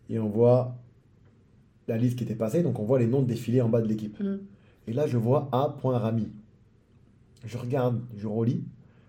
Et 0.10 0.20
on 0.20 0.28
voit 0.30 0.76
la 1.88 1.98
liste 1.98 2.18
qui 2.18 2.24
était 2.24 2.36
passée. 2.36 2.64
Donc 2.64 2.80
on 2.80 2.84
voit 2.84 3.00
les 3.00 3.08
noms 3.08 3.22
défiler 3.22 3.62
en 3.62 3.70
bas 3.70 3.82
de 3.82 3.88
l'équipe. 3.88 4.20
Mm. 4.20 4.40
Et 4.88 4.94
là 4.94 5.08
je 5.08 5.18
vois 5.18 5.50
A. 5.52 5.76
Rami. 5.84 6.30
Je 7.46 7.58
regarde, 7.58 8.02
je 8.18 8.28
relis. 8.28 8.64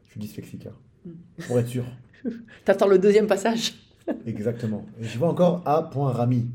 Je 0.06 0.12
suis 0.12 0.20
dyslexique. 0.20 0.66
hein. 0.66 1.10
Pour 1.46 1.58
être 1.58 1.68
sûr. 1.68 1.84
T'attends 2.64 2.88
le 2.88 2.98
deuxième 2.98 3.26
passage. 3.26 3.74
Exactement. 4.26 4.84
Et 5.00 5.04
je 5.04 5.18
vois 5.18 5.28
encore 5.28 5.62
A.Rami. 5.66 6.48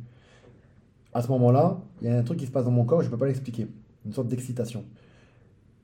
À 1.13 1.21
ce 1.21 1.29
moment-là, 1.29 1.79
il 2.01 2.07
y 2.07 2.11
a 2.11 2.17
un 2.17 2.23
truc 2.23 2.39
qui 2.39 2.45
se 2.45 2.51
passe 2.51 2.65
dans 2.65 2.71
mon 2.71 2.83
corps, 2.83 3.01
je 3.01 3.07
ne 3.07 3.11
peux 3.11 3.17
pas 3.17 3.27
l'expliquer. 3.27 3.67
Une 4.05 4.13
sorte 4.13 4.27
d'excitation. 4.27 4.83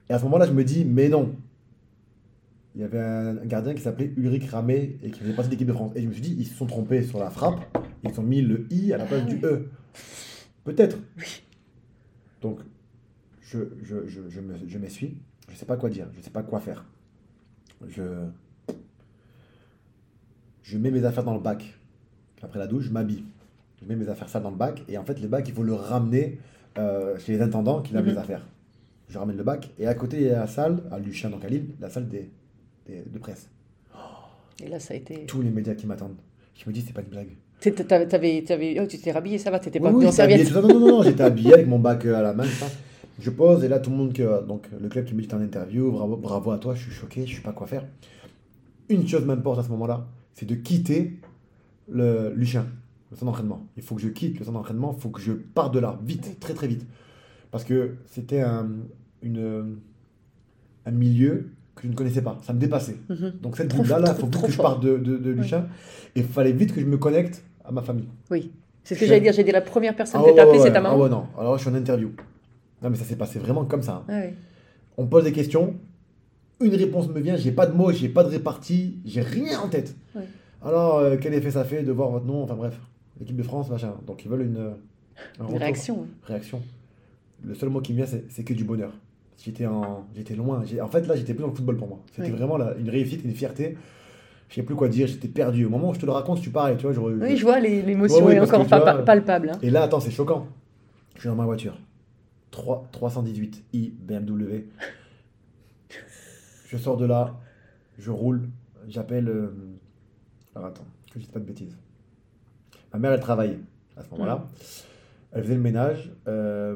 Et 0.10 0.14
à 0.14 0.20
ce 0.20 0.24
moment-là, 0.26 0.46
je 0.46 0.52
me 0.52 0.64
dis, 0.64 0.84
mais 0.84 1.08
non. 1.08 1.34
Il 2.76 2.82
y 2.82 2.84
avait 2.86 3.00
un 3.00 3.36
gardien 3.46 3.74
qui 3.74 3.82
s'appelait 3.82 4.14
Ulrich 4.16 4.50
Ramé 4.50 4.98
et 5.04 5.12
qui 5.12 5.20
faisait 5.20 5.34
partie 5.34 5.50
de 5.50 5.56
l'équipe 5.56 5.68
de 5.68 5.74
France. 5.74 5.92
Et 5.96 6.02
je 6.04 6.08
me 6.08 6.14
suis 6.14 6.22
dit, 6.22 6.36
ils 6.40 6.46
se 6.48 6.56
sont 6.56 6.66
trompés 6.66 7.04
sur 7.04 7.20
la 7.20 7.30
frappe. 7.30 7.78
Ils 8.04 8.18
ont 8.20 8.24
mis 8.24 8.42
le 8.42 8.66
I 8.72 8.94
à 8.94 8.98
la 8.98 9.06
place 9.06 9.24
Ah 9.26 9.30
du. 9.30 9.40
E. 9.46 9.68
Peut-être. 10.64 10.98
Donc, 12.42 12.60
je, 13.42 13.60
je, 13.84 14.08
je, 14.08 14.22
je 14.30 14.40
me- 14.40 14.56
je 14.68 14.78
m'essuie. 14.78 15.18
Je 15.50 15.54
ne 15.54 15.58
sais 15.58 15.66
pas 15.66 15.76
quoi 15.76 15.90
dire. 15.90 16.08
Je 16.14 16.20
ne 16.20 16.24
sais 16.24 16.30
pas 16.30 16.44
quoi 16.44 16.60
faire. 16.62 16.86
Je, 17.90 18.04
je 20.64 20.78
mets 20.78 20.92
mes 20.92 21.04
affaires 21.04 21.24
dans 21.24 21.34
le 21.34 21.40
bac. 21.40 21.78
Après 22.42 22.60
la 22.60 22.68
douche, 22.68 22.86
je 22.86 22.92
m'habille. 22.92 23.24
Je 23.82 23.86
mets 23.88 23.96
mes 23.96 24.08
affaires 24.10 24.30
sales 24.30 24.44
dans 24.44 24.52
le 24.52 24.56
bac. 24.58 24.84
Et 24.88 24.98
en 24.98 25.04
fait, 25.04 25.20
le 25.22 25.28
bac, 25.28 25.48
il 25.48 25.54
faut 25.54 25.64
le 25.64 25.74
ramener 25.74 26.40
euh, 26.78 27.18
chez 27.20 27.34
les 27.34 27.42
intendants 27.42 27.82
qui 27.82 27.94
lavent 27.94 28.06
Mhm. 28.06 28.12
les 28.12 28.18
affaires. 28.18 28.46
Je 29.10 29.18
ramène 29.18 29.36
le 29.36 29.44
bac. 29.44 29.72
Et 29.78 29.88
à 29.88 29.94
côté, 29.94 30.18
il 30.22 30.28
y 30.28 30.30
a 30.30 30.40
la 30.40 30.48
salle, 30.48 30.84
à 30.92 31.00
Luchin, 31.00 31.30
donc 31.30 31.44
à 31.44 31.50
Lille, 31.50 31.72
la 31.82 31.90
salle 31.90 32.08
des- 32.08 32.30
de 33.12 33.20
presse. 33.20 33.50
Et 34.64 34.68
là, 34.68 34.80
ça 34.80 34.94
a 34.94 34.98
été. 34.98 35.26
Tous 35.26 35.42
les 35.42 35.50
médias 35.50 35.74
qui 35.76 35.88
m'attendent. 35.88 36.16
Je 36.56 36.70
me 36.70 36.74
dis, 36.74 36.82
c'est 36.82 36.94
pas 36.94 37.02
une 37.02 37.08
blague. 37.08 37.30
T'avais, 37.88 38.08
t'avais, 38.08 38.42
t'avais- 38.44 38.80
oh, 38.82 38.88
tu 38.88 38.98
t'es 39.00 39.12
rhabillé, 39.12 39.38
ça 39.38 39.52
va, 39.52 39.60
t'étais 39.60 39.80
Oui, 39.80 39.86
pas 39.86 39.92
oui, 39.96 40.06
j'étais 40.10 40.22
habillé, 40.22 40.46
serviette. 40.46 40.64
tout 40.64 40.68
ça. 40.70 40.74
Non, 40.74 40.80
non, 40.80 40.98
non, 40.98 41.04
j'étais 41.04 41.22
habillé 41.32 41.54
avec 41.54 41.68
mon 41.68 41.80
bac 41.80 42.06
euh, 42.06 42.16
à 42.16 42.22
la 42.22 42.34
main. 42.34 42.46
ça. 42.46 42.68
Je 43.20 43.30
pose 43.30 43.64
et 43.64 43.68
là, 43.68 43.80
tout 43.80 43.92
le 43.92 43.98
monde, 43.98 44.14
que, 44.14 44.44
donc 44.46 44.68
le 44.80 44.90
club 44.90 45.06
qui 45.06 45.14
me 45.14 45.22
dit 45.22 45.28
t'es 45.28 45.36
en 45.36 45.42
interview, 45.42 45.92
bravo, 45.92 46.18
bravo 46.18 46.52
à 46.52 46.58
toi, 46.58 46.74
je 46.74 46.82
suis 46.84 46.92
choqué, 46.92 47.26
je 47.28 47.36
sais 47.36 47.42
pas 47.42 47.54
quoi 47.54 47.68
faire. 47.68 47.86
Une 48.90 49.08
chose 49.08 49.26
m'importe 49.26 49.60
à 49.60 49.64
ce 49.64 49.70
moment-là, 49.70 50.08
c'est 50.34 50.48
de 50.48 50.56
quitter 50.56 51.20
le 51.88 52.34
Luchin. 52.36 52.66
le 53.12 53.16
centre 53.18 53.26
d'entraînement. 53.26 53.68
Il 53.78 53.84
faut 53.84 53.94
que 53.96 54.02
je 54.02 54.10
quitte 54.10 54.40
le 54.40 54.46
centre 54.46 54.58
d'entraînement, 54.58 54.94
il 54.98 55.02
faut 55.02 55.10
que 55.10 55.22
je 55.22 55.34
parte 55.34 55.74
de 55.74 55.80
là, 55.80 56.00
vite, 56.04 56.40
très 56.40 56.54
très 56.56 56.68
vite. 56.68 56.86
Parce 57.52 57.64
que 57.64 57.96
c'était 58.08 58.42
un, 58.42 58.70
une, 59.22 59.78
un 60.88 60.92
milieu 60.92 61.52
que 61.82 61.88
je 61.88 61.92
ne 61.92 61.96
connaissais 61.96 62.22
pas, 62.22 62.38
ça 62.44 62.54
me 62.54 62.60
dépassait. 62.60 62.98
Mhm. 63.10 63.34
Donc 63.42 63.58
cette 63.58 63.76
bulle-là, 63.76 64.00
il 64.08 64.14
faut 64.14 64.28
vite 64.28 64.32
trop 64.32 64.46
que 64.48 64.52
je 64.54 64.58
parte 64.58 64.82
de, 64.84 64.98
de, 64.98 65.18
de. 65.18 65.32
Et 65.42 66.20
il 66.20 66.24
fallait 66.24 66.52
vite 66.52 66.74
que 66.74 66.80
je 66.82 66.86
me 66.86 66.98
connecte 66.98 67.44
à 67.66 67.72
ma 67.72 67.82
famille. 67.82 68.08
Oui. 68.30 68.52
C'est 68.84 68.96
ce 68.96 69.00
que 69.02 69.06
j'allais 69.06 69.22
dire. 69.22 69.34
J'ai 69.34 69.44
dit 69.44 69.52
la 69.52 69.62
première 69.62 69.96
personne 69.96 70.22
Ah 70.22 70.24
que 70.24 70.30
ouais, 70.30 70.36
tu 70.36 70.40
as 70.40 70.44
appelée, 70.44 70.60
c'est 70.60 70.72
ta 70.72 70.82
maman. 70.82 70.96
Ah 70.96 71.04
ouais, 71.04 71.10
non. 71.10 71.26
Alors 71.38 71.58
je 71.58 71.62
suis 71.64 71.70
en 71.72 71.76
interview. 71.76 72.12
Non 72.82 72.90
mais 72.90 72.96
ça 72.98 73.04
s'est 73.04 73.16
passé 73.16 73.40
vraiment 73.40 73.66
comme 73.66 73.82
ça. 73.84 73.94
hein. 73.94 74.04
Ah 74.10 74.22
oui. 74.26 74.34
On 74.98 75.06
pose 75.08 75.24
des 75.24 75.32
questions, 75.32 75.76
une 76.60 76.76
réponse 76.76 77.08
me 77.08 77.20
vient, 77.20 77.36
j'ai 77.38 77.52
pas 77.52 77.66
de 77.66 77.74
mots, 77.76 77.92
j'ai 77.92 78.10
pas 78.10 78.24
de 78.24 78.30
répartie, 78.30 79.00
j'ai 79.06 79.22
rien 79.22 79.60
en 79.60 79.70
tête. 79.70 79.96
Alors, 80.64 80.98
euh, 81.00 81.18
quel 81.20 81.34
effet 81.34 81.50
ça 81.52 81.64
fait 81.64 81.82
de 81.82 81.92
voir 81.92 82.10
votre 82.10 82.26
nom? 82.26 82.44
Enfin 82.44 82.56
bref, 82.56 82.80
l'équipe 83.20 83.36
de 83.36 83.42
France, 83.44 83.70
machin. 83.70 83.94
Donc 84.06 84.24
ils 84.26 84.30
veulent 84.30 84.44
une, 84.44 84.74
un 85.40 85.48
Une 85.50 85.58
réaction. 85.58 86.06
Réaction. 86.24 86.62
Le 87.44 87.56
seul 87.56 87.70
mot 87.70 87.82
qui 87.82 87.94
me 87.94 88.04
vient, 88.04 88.20
c'est 88.30 88.44
que 88.44 88.54
du 88.54 88.64
bonheur. 88.64 88.92
J'étais 89.44 89.66
en, 89.66 90.06
j'étais 90.16 90.36
loin. 90.36 90.64
En 90.82 90.88
fait, 90.88 91.08
là, 91.08 91.16
j'étais 91.16 91.34
plus 91.34 91.42
dans 91.42 91.50
le 91.50 91.56
football 91.56 91.78
pour 91.78 91.88
moi. 91.88 92.00
C'était 92.12 92.30
Oui. 92.30 92.38
vraiment 92.38 92.58
la- 92.58 92.76
une 92.78 92.90
réussite, 92.90 93.24
une 93.24 93.34
fierté. 93.34 93.78
Je 94.50 94.56
sais 94.56 94.64
plus 94.64 94.76
quoi 94.76 94.88
dire. 94.88 95.08
J'étais 95.08 95.28
perdu. 95.30 95.66
Au 95.66 95.70
moment 95.70 95.90
où 95.90 95.94
je 95.94 96.00
te 96.00 96.06
le 96.06 96.12
raconte, 96.12 96.40
suis 96.40 96.52
pareil. 96.52 96.78
Tu 96.78 96.86
vois, 96.88 97.10
Oui, 97.12 97.38
je 97.38 97.44
vois 97.44 97.60
l'émotion 97.60 98.18
Ouais, 98.18 98.24
ouais, 98.24 98.36
est 98.36 98.40
encore 98.42 98.60
que 98.60 98.64
tu 98.66 98.70
pas 98.70 98.80
vois, 98.80 98.94
pa- 98.98 99.04
palpable. 99.04 99.50
hein. 99.50 99.58
Et 99.62 99.70
là, 99.70 99.84
attends, 99.84 100.00
c'est 100.00 100.12
choquant. 100.12 100.48
Je 101.16 101.22
suis 101.22 101.30
dans 101.30 101.36
ma 101.36 101.46
voiture. 101.46 101.78
3, 102.52 102.88
318 102.92 103.64
i 103.74 103.90
BMW. 103.98 104.66
Je 106.68 106.78
sors 106.78 106.98
de 106.98 107.06
là, 107.06 107.36
je 107.98 108.12
roule, 108.12 108.50
j'appelle. 108.88 109.28
euh, 109.30 109.50
Alors 110.56 110.68
attends, 110.70 110.86
que 111.08 111.14
je 111.16 111.20
dise 111.20 111.30
pas 111.30 111.40
de 111.40 111.46
bêtises. 111.46 111.78
Ma 112.94 113.00
mère, 113.00 113.12
elle 113.14 113.20
travaillait 113.22 113.60
à 113.98 114.04
ce 114.04 114.10
moment-là. 114.12 114.46
Elle 115.32 115.44
faisait 115.44 115.56
le 115.56 115.62
ménage. 115.62 116.12
euh, 116.28 116.76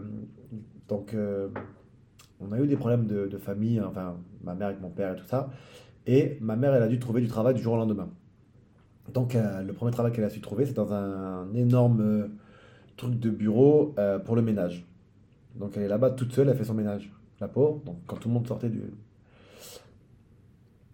donc, 0.88 1.14
euh, 1.14 1.50
on 2.42 2.52
a 2.52 2.60
eu 2.60 2.68
des 2.68 2.76
problèmes 2.76 3.08
de, 3.08 3.28
de 3.28 3.38
famille, 3.38 3.80
hein, 3.80 3.88
enfin, 3.90 4.18
ma 4.44 4.54
mère 4.56 4.68
avec 4.68 4.82
mon 4.82 4.90
père 4.90 5.14
et 5.14 5.16
tout 5.16 5.26
ça. 5.26 5.50
Et 6.08 6.38
ma 6.42 6.56
mère, 6.56 6.74
elle 6.76 6.84
a 6.84 6.88
dû 6.88 7.00
trouver 7.00 7.22
du 7.22 7.28
travail 7.28 7.54
du 7.56 7.62
jour 7.62 7.74
au 7.74 7.78
lendemain. 7.78 8.10
Donc, 9.14 9.36
euh, 9.36 9.62
le 9.62 9.74
premier 9.74 9.92
travail 9.92 10.12
qu'elle 10.12 10.24
a 10.24 10.30
su 10.30 10.42
trouver, 10.42 10.66
c'est 10.66 10.74
dans 10.74 10.94
un, 10.94 11.54
énorme 11.54 12.02
euh, 12.02 12.28
truc 12.98 13.20
de 13.20 13.30
bureau 13.30 13.94
euh, 13.98 14.20
pour 14.20 14.36
le 14.36 14.42
ménage. 14.42 14.86
Donc, 15.56 15.78
elle 15.78 15.84
est 15.84 15.88
là-bas 15.88 16.12
toute 16.12 16.32
seule, 16.34 16.50
elle 16.50 16.58
fait 16.58 16.64
son 16.66 16.74
ménage. 16.74 17.12
La 17.40 17.48
pauvre, 17.48 17.82
donc 17.86 17.98
quand 18.08 18.16
tout 18.18 18.28
le 18.30 18.34
monde 18.34 18.48
sortait 18.48 18.70
du. 18.70 18.82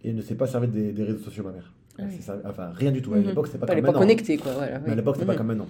Et 0.02 0.10
elle 0.10 0.16
ne 0.16 0.22
s'est 0.22 0.34
pas 0.34 0.46
servir 0.46 0.70
des, 0.70 0.92
des 0.92 1.04
réseaux 1.04 1.18
sociaux, 1.22 1.44
ma 1.44 1.52
mère. 1.52 1.72
Elle 1.98 2.06
Ah 2.06 2.08
oui. 2.10 2.22
servi- 2.22 2.42
Enfin, 2.46 2.70
rien 2.74 2.90
du 2.90 3.00
tout. 3.02 3.12
À 3.14 3.18
Mhm. 3.18 3.26
l'époque, 3.26 3.46
c'était 3.46 3.58
pas 3.58 3.66
Elle 3.66 3.68
comme 3.68 3.76
n'est 3.76 3.82
pas 3.92 4.00
maintenant. 4.00 4.42
quoi. 4.42 4.52
Voilà, 4.54 4.80
Mais 4.80 4.92
à 4.92 4.94
l'époque, 4.94 5.16
c'était 5.16 5.26
pas 5.26 5.36
comme 5.36 5.46
maintenant. 5.46 5.68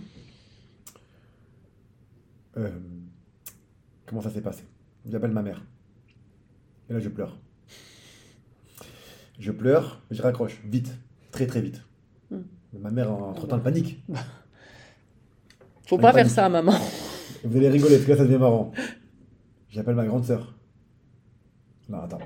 Comment 4.07 4.21
ça 4.21 4.31
s'est 4.31 4.41
passé? 4.41 4.65
J'appelle 5.11 5.33
ma 5.33 5.43
mère. 5.43 5.65
Et 6.89 6.93
là, 6.93 7.01
je 7.01 7.09
pleure. 7.09 7.39
Je 9.39 9.51
pleure, 9.51 10.03
je 10.11 10.23
raccroche, 10.23 10.61
vite, 10.65 10.97
très 11.31 11.47
très 11.47 11.61
vite. 11.61 11.83
Hmm. 12.31 12.43
Ma 12.79 12.91
mère, 12.91 13.11
entre-temps, 13.11 13.57
elle 13.57 13.63
panique. 13.63 14.03
Faut 15.87 15.99
pas 15.99 16.13
faire 16.13 16.31
ça, 16.31 16.49
maman. 16.49 16.73
Vous 17.45 17.57
allez 17.57 17.69
rigoler, 17.69 17.97
parce 17.97 18.07
que 18.07 18.11
là, 18.13 18.17
ça 18.19 18.25
devient 18.25 18.39
marrant. 18.39 18.73
J'appelle 19.69 19.97
ma 19.97 20.07
grande 20.07 20.25
sœur. 20.25 20.55
Non, 21.89 21.99
attends. 21.99 22.21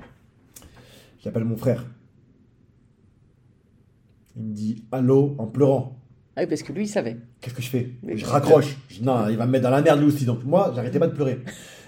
J'appelle 1.23 1.45
mon 1.45 1.57
frère. 1.57 1.85
Il 4.35 4.43
me 4.43 4.53
dit 4.53 4.85
allô 4.91 5.35
en 5.39 5.47
pleurant. 5.47 5.99
Ah 6.35 6.41
oui, 6.41 6.47
parce 6.47 6.61
que 6.61 6.71
lui, 6.71 6.83
il 6.83 6.87
savait. 6.87 7.17
Qu'est-ce 7.41 7.55
que 7.55 7.61
je 7.63 7.69
fais? 7.69 7.91
Mais 8.03 8.15
Je 8.15 8.25
raccroche. 8.25 8.77
Je 8.89 8.99
dis, 8.99 9.03
non, 9.03 9.27
il 9.27 9.37
va 9.37 9.47
me 9.47 9.51
mettre 9.51 9.63
dans 9.63 9.71
la 9.71 9.81
merde 9.81 9.99
lui 9.99 10.07
aussi. 10.07 10.25
Donc 10.25 10.43
moi, 10.43 10.71
j'arrêtais 10.75 10.99
pas 10.99 11.07
de 11.07 11.13
pleurer. 11.13 11.39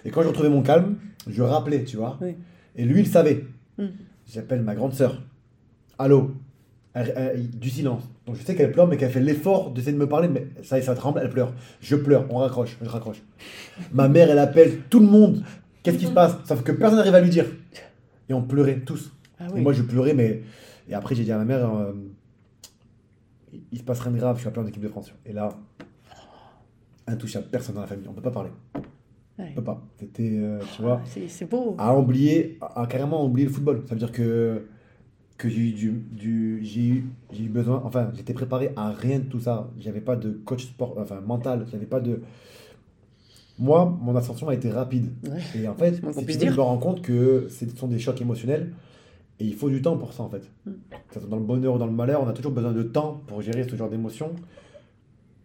Et 0.06 0.12
quand 0.12 0.22
je 0.24 0.28
retrouvais 0.28 0.50
mon 0.50 0.62
calme, 0.62 0.96
je 1.28 1.42
rappelais, 1.44 1.84
tu 1.84 1.98
vois. 1.98 2.18
Oui. 2.22 2.36
Et 2.76 2.86
lui, 2.86 3.02
il 3.02 3.08
savait. 3.08 3.46
Hmm. 3.78 3.88
J'appelle 4.28 4.62
ma 4.62 4.76
grande 4.76 4.94
sœur. 4.94 5.22
Allô 5.98 6.32
Elle- 6.94 7.14
elle- 7.16 7.50
Du 7.52 7.70
silence. 7.70 8.04
Donc 8.26 8.36
je 8.36 8.44
sais 8.44 8.56
qu'elle 8.56 8.72
pleure, 8.72 8.88
mais 8.88 8.98
qu'elle 8.98 9.12
fait 9.12 9.20
l'effort 9.20 9.72
d'essayer 9.72 9.94
de 9.94 9.98
me 9.98 10.08
parler, 10.08 10.28
mais 10.28 10.48
ça 10.64 10.82
ça 10.82 10.96
tremble, 10.96 11.20
elle 11.24 11.30
pleure. 11.30 11.54
Je 11.82 11.96
pleure, 11.96 12.26
on 12.30 12.38
raccroche, 12.38 12.78
je 12.82 12.88
raccroche. 12.90 13.22
Ma 13.92 14.08
mère, 14.08 14.30
elle 14.32 14.40
appelle 14.40 14.80
tout 14.90 15.00
le 15.00 15.06
monde. 15.08 15.44
Qu'est-ce 15.84 15.98
qui 15.98 16.06
se 16.08 16.12
passe? 16.12 16.36
Sauf 16.46 16.64
que 16.64 16.72
personne 16.72 16.98
n'arrive 16.98 17.16
à 17.16 17.22
lui 17.22 17.30
dire. 17.30 17.46
Et 18.28 18.34
on 18.34 18.42
pleurait 18.42 18.80
tous. 18.82 19.12
Ah 19.40 19.48
Et 19.56 19.62
moi, 19.62 19.72
je 19.74 19.82
pleurais, 19.84 20.14
mais. 20.14 20.44
Et 20.90 20.94
après, 20.94 21.16
j'ai 21.16 21.24
dit 21.24 21.32
à 21.32 21.38
ma 21.38 21.46
mère, 21.46 21.74
euh, 21.74 21.94
il- 23.72 23.78
se 23.80 23.84
passe 23.84 24.00
rien 24.02 24.12
de 24.12 24.18
grave, 24.18 24.36
je 24.36 24.42
suis 24.42 24.48
appelé 24.50 24.66
en 24.66 24.68
équipe 24.68 24.82
de 24.84 24.88
France. 24.90 25.12
Et 25.26 25.34
là, 25.34 25.50
intouchable, 27.08 27.48
personne 27.52 27.76
dans 27.76 27.82
la 27.82 27.88
famille, 27.88 28.08
on 28.08 28.14
peut 28.14 28.22
pas 28.22 28.32
parler. 28.32 28.52
Ouais. 29.40 29.54
Pas. 29.64 29.82
C'était, 29.98 30.32
euh, 30.38 30.60
tu 30.76 30.82
vois, 30.82 31.02
Ah, 31.04 31.10
C'est 31.28 31.50
beau. 31.50 31.76
à 31.78 31.98
oublier, 31.98 32.58
à, 32.62 32.82
à 32.82 32.88
carrément 32.88 33.26
oublier 33.26 33.48
le 33.48 33.54
football. 33.54 33.84
Ça 33.88 33.96
veut 33.96 34.00
dire 34.00 34.12
que, 34.12 34.66
que 35.38 35.48
j'ai 35.50 35.62
eu 35.70 35.72
du, 35.72 35.92
du- 36.12 36.60
j'ai 36.64 36.82
eu, 36.88 37.06
j'ai 37.32 37.44
eu 37.46 37.50
besoin, 37.50 37.82
enfin, 37.86 38.12
j'étais 38.16 38.34
préparé 38.34 38.72
à 38.76 38.90
rien 38.92 39.20
de 39.20 39.24
tout 39.24 39.40
ça. 39.40 39.70
J'avais 39.80 40.02
pas 40.02 40.18
de 40.18 40.32
coach 40.32 40.66
sport, 40.66 40.96
enfin, 41.00 41.22
mental, 41.22 41.66
j'avais 41.72 41.86
pas 41.86 42.02
de. 42.02 42.22
Moi, 43.58 43.98
mon 44.02 44.16
ascension 44.16 44.48
a 44.50 44.54
été 44.54 44.70
rapide. 44.70 45.10
Ouais. 45.28 45.40
Et 45.62 45.68
en 45.68 45.76
fait, 45.76 45.96
si 45.96 46.26
tu 46.26 46.38
dire. 46.38 46.52
je 46.52 46.58
me 46.58 46.62
rends 46.62 46.78
compte 46.78 47.02
que 47.02 47.48
ce 47.50 47.66
sont 47.76 47.88
des 47.88 48.00
chocs 48.00 48.20
émotionnels 48.22 48.72
et 49.40 49.46
il 49.46 49.54
faut 49.56 49.70
du 49.70 49.82
temps 49.82 49.98
pour 49.98 50.14
ça 50.14 50.24
en 50.24 50.30
fait. 50.30 50.50
Mm. 50.66 50.72
Soit 51.12 51.22
dans 51.30 51.38
le 51.38 51.44
bonheur 51.44 51.76
ou 51.76 51.78
dans 51.78 51.86
le 51.86 51.92
malheur, 51.92 52.22
on 52.24 52.28
a 52.28 52.34
toujours 52.34 52.52
besoin 52.54 52.72
de 52.72 52.84
temps 52.84 53.22
pour 53.28 53.42
gérer 53.42 53.64
ce 53.70 53.76
genre 53.76 53.90
d'émotions. 53.90 54.32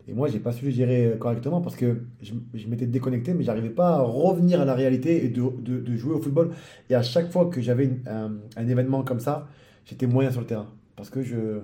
Et 0.07 0.13
moi, 0.13 0.29
j'ai 0.29 0.39
pas 0.39 0.53
su 0.53 0.71
gérer 0.71 1.17
correctement 1.19 1.61
parce 1.63 1.77
que 1.77 2.03
je, 2.23 2.35
je 2.53 2.67
m'étais 2.69 2.87
déconnecté, 2.87 3.33
mais 3.33 3.43
j'arrivais 3.43 3.71
pas 3.71 3.97
à 3.97 4.01
revenir 4.03 4.61
à 4.61 4.65
la 4.67 4.75
réalité 4.75 5.25
et 5.25 5.29
de, 5.29 5.43
de- 5.61 5.81
de 5.81 5.97
jouer 5.97 6.13
au 6.15 6.21
football. 6.21 6.51
Et 6.91 6.95
à 6.95 7.03
chaque 7.03 7.31
fois 7.31 7.47
que 7.47 7.61
j'avais 7.63 7.91
un, 8.07 8.33
un 8.57 8.69
événement 8.69 9.03
comme 9.03 9.21
ça, 9.21 9.49
j'étais 9.87 10.07
moyen 10.07 10.31
sur 10.31 10.41
le 10.41 10.47
terrain 10.47 10.69
parce 10.97 11.09
que 11.11 11.23
je 11.23 11.61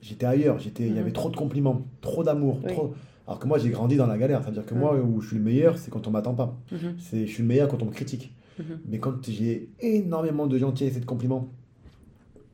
j'étais 0.00 0.26
ailleurs. 0.26 0.58
J'étais, 0.60 0.84
il 0.84 0.90
y 0.90 0.92
Mhm. 0.94 0.98
avait 1.00 1.12
trop 1.12 1.28
de 1.28 1.36
compliments, 1.36 1.82
trop 2.00 2.22
d'amour, 2.24 2.60
Oui. 2.64 2.72
trop. 2.72 2.94
Alors 3.26 3.38
que 3.38 3.46
moi, 3.46 3.58
j'ai 3.58 3.70
grandi 3.70 3.96
dans 3.96 4.06
la 4.06 4.16
galère. 4.16 4.42
C'est-à-dire 4.42 4.64
que 4.66 4.74
Mm. 4.74 4.78
moi, 4.78 4.96
où 5.00 5.20
je 5.20 5.28
suis 5.28 5.36
le 5.36 5.42
meilleur, 5.42 5.76
c'est 5.78 5.90
quand 5.90 6.06
on 6.06 6.10
m'attend 6.10 6.34
pas. 6.34 6.56
Mhm. 6.72 6.94
C'est, 6.98 7.26
je 7.26 7.32
suis 7.32 7.42
le 7.42 7.48
meilleur 7.48 7.68
quand 7.68 7.82
on 7.82 7.86
me 7.86 7.90
critique. 7.92 8.32
Mhm. 8.58 8.78
Mais 8.88 8.98
quand 8.98 9.28
j'ai 9.28 9.68
énormément 9.80 10.46
de 10.46 10.56
gentillesse 10.56 10.96
et 10.96 11.00
de 11.00 11.04
compliments, 11.04 11.48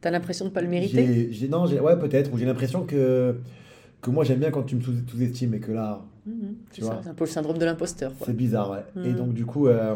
T'as 0.01 0.11
l'impression 0.11 0.45
de 0.45 0.51
pas 0.51 0.61
le 0.61 0.69
mériter? 0.69 1.29
j'ai, 1.33 1.49
non, 1.49 1.67
ouais, 1.67 1.99
peut-être, 1.99 2.33
ou 2.33 2.39
j'ai 2.39 2.45
l'impression 2.45 2.85
que, 2.85 3.37
que 4.03 4.11
moi 4.11 4.25
j'aime 4.25 4.39
bien 4.41 4.51
quand 4.51 4.63
tu 4.63 4.77
me 4.77 4.81
sous- 4.81 4.93
sous-estimes 5.09 5.55
et 5.55 5.61
que 5.61 5.73
là, 5.73 6.03
Mhm. 6.27 6.55
Tu 6.73 6.81
vois. 6.83 7.01
c'est 7.03 7.09
un 7.11 7.15
peu 7.15 7.25
le 7.25 7.31
syndrome 7.31 7.59
de 7.59 7.65
l'imposteur. 7.65 8.13
c'est 8.25 8.37
bizarre. 8.37 8.71
ouais. 8.73 9.05
Et 9.05 9.11
Mhm. 9.11 9.17
donc, 9.17 9.33
du 9.35 9.47
coup, 9.47 9.69
euh, 9.69 9.95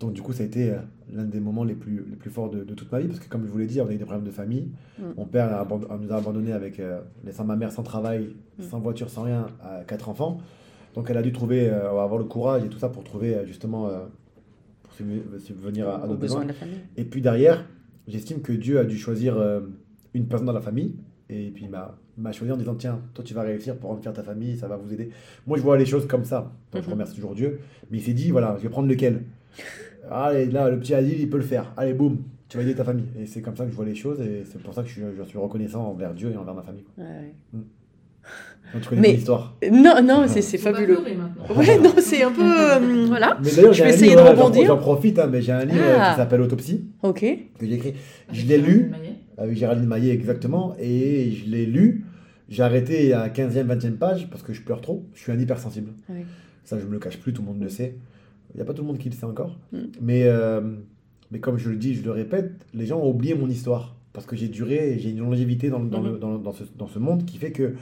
donc, 0.00 0.12
du 0.14 0.22
coup, 0.22 0.32
ça 0.32 0.42
a 0.42 0.46
été 0.46 0.70
euh, 0.70 0.78
l'un 1.12 1.24
des 1.24 1.40
moments 1.40 1.64
les 1.64 1.74
plus, 1.74 2.04
les 2.08 2.16
plus 2.16 2.30
forts 2.30 2.48
de, 2.50 2.64
de 2.64 2.74
toute 2.74 2.90
ma 2.90 3.00
vie 3.00 3.06
parce 3.08 3.20
que, 3.20 3.28
comme 3.28 3.44
je 3.44 3.50
vous 3.50 3.58
l'ai 3.58 3.66
dit, 3.66 3.80
on 3.80 3.86
a 3.88 3.92
eu 3.92 3.96
des 3.98 4.04
problèmes 4.04 4.24
de 4.26 4.30
famille. 4.30 4.68
Mhm. 4.98 5.14
Mon 5.16 5.24
père 5.26 5.52
a 5.52 5.66
nous 5.98 6.12
a 6.12 6.16
abandonnés 6.16 6.52
avec, 6.52 6.80
euh, 6.80 7.00
laissant 7.24 7.44
ma 7.44 7.56
mère 7.56 7.70
sans 7.72 7.82
travail, 7.82 8.30
sans 8.60 8.78
voiture, 8.80 9.10
sans 9.10 9.22
rien, 9.24 9.46
à 9.62 9.82
quatre 9.86 10.08
enfants. 10.08 10.38
Donc, 10.94 11.10
elle 11.10 11.16
a 11.18 11.22
dû 11.22 11.32
trouver, 11.32 11.68
euh, 11.68 11.90
avoir 11.90 12.16
le 12.18 12.24
courage 12.24 12.64
et 12.64 12.68
tout 12.68 12.78
ça 12.78 12.88
pour 12.88 13.04
trouver 13.04 13.36
justement, 13.46 13.90
pour 14.82 14.92
subve- 14.94 15.38
subvenir 15.38 15.88
à, 15.88 15.98
nos 16.06 16.14
besoins 16.14 16.16
besoins. 16.16 16.42
de 16.42 16.48
la 16.48 16.54
famille. 16.54 16.78
Et 16.96 17.04
puis 17.04 17.20
derrière, 17.20 17.66
j'estime 18.06 18.40
que 18.40 18.52
Dieu 18.52 18.78
a 18.78 18.84
dû 18.84 18.96
choisir 18.96 19.36
une 20.14 20.26
personne 20.26 20.46
dans 20.46 20.52
la 20.52 20.60
famille. 20.62 20.94
Et 21.28 21.50
puis 21.50 21.64
il 21.64 21.70
m'a 21.70 21.94
m'a 22.18 22.32
choisi 22.32 22.52
en 22.52 22.56
disant 22.56 22.74
Tiens, 22.74 23.00
toi 23.14 23.24
tu 23.24 23.32
vas 23.34 23.42
réussir 23.42 23.76
pour 23.76 23.90
rendre 23.90 24.02
fier 24.02 24.12
ta 24.12 24.22
famille, 24.22 24.56
ça 24.56 24.68
va 24.68 24.76
vous 24.76 24.92
aider. 24.92 25.10
Moi 25.46 25.56
je 25.56 25.62
vois 25.62 25.78
les 25.78 25.86
choses 25.86 26.06
comme 26.06 26.24
ça. 26.24 26.52
Donc 26.72 26.82
je 26.82 26.86
Mhm. 26.86 26.92
remercie 26.92 27.14
toujours 27.14 27.34
Dieu. 27.34 27.60
Mais 27.90 27.98
il 27.98 28.02
s'est 28.02 28.12
dit 28.12 28.30
Voilà, 28.30 28.54
je 28.58 28.62
vais 28.64 28.68
prendre 28.68 28.88
lequel? 28.88 29.22
Allez, 30.10 30.46
là, 30.46 30.70
le 30.70 30.78
petit 30.78 30.94
Adil, 30.94 31.20
il 31.20 31.28
peut 31.28 31.36
le 31.36 31.42
faire. 31.42 31.72
Allez, 31.76 31.92
boum, 31.92 32.18
tu 32.48 32.56
vas 32.56 32.62
aider 32.62 32.74
ta 32.74 32.84
famille. 32.84 33.04
Et 33.20 33.26
c'est 33.26 33.42
comme 33.42 33.56
ça 33.56 33.64
que 33.64 33.70
je 33.70 33.76
vois 33.76 33.84
les 33.84 33.94
choses. 33.94 34.20
Et 34.20 34.42
c'est 34.50 34.58
pour 34.62 34.72
ça 34.72 34.82
que 34.82 34.88
je 34.88 34.94
suis, 34.94 35.02
je 35.18 35.22
suis 35.24 35.36
reconnaissant 35.38 35.84
envers 35.86 36.14
Dieu 36.14 36.30
et 36.32 36.36
envers 36.36 36.54
ma 36.54 36.62
famille. 36.62 36.84
quoi. 36.94 37.04
Ouais. 37.04 37.34
Donc, 38.72 38.82
tu 38.82 38.88
connais 38.90 39.00
Mais- 39.02 39.08
mon 39.12 39.14
histoire. 39.14 39.56
Non, 39.70 40.02
non, 40.02 40.24
c'est 40.28 40.42
fabuleux. 40.58 40.98
Ouais, 41.56 41.78
non, 41.78 41.92
c'est 41.98 42.22
un 42.22 42.30
peu. 42.32 42.42
euh, 42.42 43.06
voilà. 43.06 43.38
Mais 43.42 43.50
d'ailleurs, 43.50 43.72
Je 43.72 43.78
j'ai 43.78 43.84
vais 43.84 43.90
essayer 43.90 44.10
livre, 44.10 44.22
de 44.22 44.26
j'en- 44.36 44.44
rebondir. 44.44 44.66
J'en 44.66 44.76
profite, 44.78 45.18
hein, 45.18 45.28
mais 45.30 45.40
j'ai 45.42 45.52
un 45.52 45.64
livre 45.64 45.82
euh, 45.82 45.96
Ah. 45.98 46.10
qui 46.12 46.16
s'appelle 46.16 46.40
Autopsie, 46.42 46.84
Ok. 47.02 47.20
que 47.20 47.66
j'ai 47.66 47.74
écrit. 47.74 47.94
Je 48.32 48.46
l'ai 48.46 48.58
lu. 48.58 48.64
Géraldine 48.64 48.90
Maillet. 48.90 49.14
avec 49.38 49.56
Géraldine 49.56 49.86
Maillet 49.88 50.12
exactement, 50.12 50.74
et 50.78 51.30
je 51.32 51.50
l'ai 51.50 51.64
lu. 51.66 52.04
J'ai 52.48 52.62
arrêté 52.62 53.12
à 53.12 53.28
15e, 53.28 53.66
20e 53.66 53.92
page 53.98 54.28
parce 54.30 54.42
que 54.42 54.52
je 54.52 54.62
pleure 54.62 54.80
trop. 54.80 55.04
Je 55.14 55.20
suis 55.20 55.32
un 55.32 55.38
hypersensible. 55.38 55.92
Ça, 56.64 56.78
je 56.78 56.84
me 56.86 56.92
le 56.92 56.98
cache 56.98 57.18
plus, 57.18 57.32
tout 57.32 57.42
le 57.42 57.48
monde 57.48 57.62
le 57.62 57.68
sait. 57.68 57.96
Il 58.54 58.56
n'y 58.56 58.62
a 58.62 58.64
pas 58.64 58.72
tout 58.74 58.82
le 58.82 58.88
monde 58.88 58.98
qui 58.98 59.08
le 59.10 59.14
sait 59.14 59.24
encore. 59.26 59.58
Mm. 59.72 59.78
Mais, 60.00 60.22
euh, 60.24 60.60
mais 61.30 61.40
comme 61.40 61.58
je 61.58 61.68
le 61.70 61.76
dis, 61.76 61.94
je 61.94 62.02
le 62.02 62.10
répète, 62.10 62.52
les 62.74 62.86
gens 62.86 62.98
ont 63.00 63.10
oublié 63.10 63.34
mon 63.34 63.48
histoire. 63.48 63.94
Parce 64.14 64.24
que 64.26 64.34
j'ai 64.36 64.48
duré, 64.48 64.96
j'ai 64.98 65.10
une 65.10 65.18
longévité 65.20 65.68
dans, 65.68 65.80
dans, 65.80 66.00
le- 66.00 66.12
Mhm. 66.12 66.18
dans, 66.18 66.38
dans 66.38 66.52
ce, 66.52 66.64
dans 66.76 66.88
ce 66.88 66.98
monde 66.98 67.24
qui 67.26 67.36
fait 67.38 67.52
que 67.52 67.74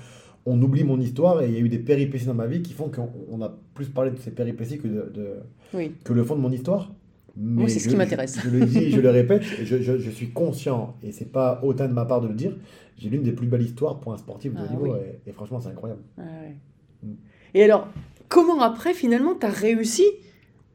on 0.44 0.60
oublie 0.62 0.84
mon 0.84 1.00
histoire 1.00 1.42
et 1.42 1.48
il 1.48 1.54
y 1.54 1.56
a 1.56 1.60
eu 1.60 1.68
des 1.68 1.78
péripéties 1.78 2.26
dans 2.26 2.34
ma 2.34 2.46
vie 2.46 2.62
qui 2.62 2.72
font 2.72 2.88
qu'on 2.88 3.08
on 3.30 3.40
a 3.42 3.56
plus 3.74 3.86
parlé 3.86 4.10
de 4.10 4.18
ces 4.18 4.30
péripéties 4.32 4.78
que, 4.78 4.86
de, 4.88 5.10
de- 5.14 5.30
Oui. 5.74 5.92
que 6.04 6.12
le 6.12 6.22
fond 6.24 6.36
de 6.36 6.40
mon 6.40 6.52
histoire. 6.52 6.92
Mais 7.38 7.68
c'est 7.68 7.80
ce 7.80 7.88
qui 7.88 7.96
m'intéresse. 7.96 8.38
Je, 8.42 8.48
je 8.50 8.56
le 8.56 8.64
dis, 8.66 8.90
je 8.90 9.00
le 9.00 9.10
répète, 9.20 9.42
je, 9.42 9.80
je- 9.80 9.98
je 9.98 10.10
suis 10.10 10.30
conscient, 10.30 10.96
et 11.02 11.12
c'est 11.12 11.30
pas 11.30 11.60
autant 11.62 11.86
de 11.88 11.92
ma 11.92 12.04
part 12.04 12.20
de 12.20 12.28
le 12.28 12.34
dire. 12.34 12.56
J'ai 12.96 13.10
l'une 13.10 13.22
des 13.22 13.32
plus 13.32 13.46
belles 13.46 13.62
histoires 13.62 14.00
pour 14.00 14.12
un 14.12 14.18
sportif 14.18 14.54
de 14.54 14.58
haut 14.58 14.64
Ah 14.68 14.72
niveau, 14.72 14.94
oui. 14.94 15.00
et, 15.26 15.30
et 15.30 15.32
franchement, 15.32 15.60
c'est 15.60 15.68
incroyable. 15.68 16.02
Ah 16.18 16.22
ouais. 16.22 16.56
Mm. 17.02 17.14
Et 17.54 17.62
alors, 17.62 17.88
comment 18.28 18.60
après, 18.62 18.94
finalement, 18.94 19.34
tu 19.34 19.46
as 19.46 19.50
réussi 19.50 20.04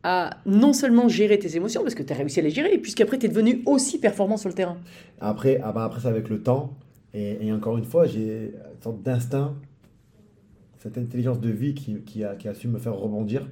à 0.03 0.31
non 0.45 0.73
seulement 0.73 1.07
gérer 1.07 1.37
tes 1.37 1.55
émotions, 1.55 1.81
parce 1.83 1.95
que 1.95 2.03
tu 2.03 2.11
as 2.13 2.15
réussi 2.15 2.39
à 2.39 2.43
les 2.43 2.49
gérer, 2.49 2.77
puisqu'après, 2.77 3.19
tu 3.19 3.25
es 3.25 3.29
devenu 3.29 3.61
aussi 3.65 3.99
performant 3.99 4.37
sur 4.37 4.49
le 4.49 4.55
terrain? 4.55 4.77
Après, 5.19 5.59
ah 5.63 5.71
bah 5.71 5.83
après 5.83 5.99
c'est 6.01 6.07
avec 6.07 6.29
le 6.29 6.41
temps. 6.41 6.75
Et, 7.13 7.45
et 7.45 7.51
encore 7.51 7.77
une 7.77 7.85
fois, 7.85 8.05
j'ai 8.05 8.53
une 8.75 8.81
sorte 8.81 9.01
d'instinct, 9.03 9.55
cette 10.79 10.97
intelligence 10.97 11.39
de 11.39 11.49
vie 11.49 11.73
qui, 11.75 12.01
qui 12.01 12.23
a, 12.23 12.35
qui 12.35 12.47
a 12.47 12.53
su 12.53 12.67
me 12.67 12.79
faire 12.79 12.95
rebondir. 12.95 13.47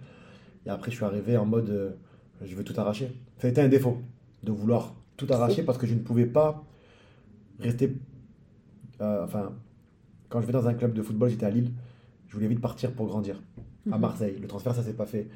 Et 0.66 0.70
après, 0.70 0.90
je 0.92 0.96
suis 0.96 1.06
arrivé 1.06 1.38
en 1.38 1.46
mode 1.46 1.70
euh, 1.70 1.92
je 2.44 2.56
veux 2.56 2.64
tout 2.64 2.74
arracher. 2.80 3.12
Ça 3.38 3.48
a 3.48 3.52
été 3.52 3.62
un 3.62 3.68
défaut 3.68 3.98
de 4.44 4.52
vouloir 4.52 4.96
tout 5.18 5.28
arracher 5.30 5.62
parce 5.64 5.78
que 5.78 5.86
je 5.86 5.94
ne 5.94 6.00
pouvais 6.00 6.26
pas 6.26 6.64
rester. 7.60 7.94
Euh, 9.02 9.24
enfin, 9.24 9.52
quand 10.30 10.42
je 10.42 10.46
vais 10.48 10.54
dans 10.54 10.68
un 10.68 10.74
club 10.74 10.94
de 10.94 11.02
football, 11.02 11.30
j'étais 11.30 11.46
à 11.46 11.50
Lille, 11.50 11.72
je 12.28 12.36
voulais 12.36 12.48
vite 12.48 12.62
partir 12.62 12.92
pour 12.92 13.08
grandir. 13.08 13.42
À 13.92 13.96
Mhm. 13.96 14.02
Marseille, 14.02 14.36
le 14.42 14.48
transfert, 14.48 14.76
ça 14.76 14.84
s'est 14.84 14.94
pas 14.94 15.06
fait. 15.06 15.28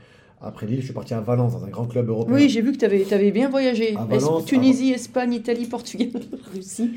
Après 0.45 0.65
Lille, 0.67 0.79
je 0.81 0.85
suis 0.85 0.93
parti 0.93 1.13
à 1.13 1.21
Valence, 1.21 1.53
dans 1.53 1.63
un 1.63 1.69
grand 1.69 1.85
club 1.85 2.09
européen. 2.09 2.35
Oui, 2.35 2.49
j'ai 2.49 2.61
vu 2.61 2.73
que 2.73 2.77
tu 2.77 3.13
avais, 3.15 3.31
bien 3.31 3.47
voyagé. 3.49 3.95
À 3.95 4.03
Es- 4.03 4.17
Valence, 4.19 4.43
Tunisie, 4.45 4.91
Espagne, 4.91 5.33
Italie, 5.33 5.65
Portugal, 5.67 6.09
Russie. 6.53 6.91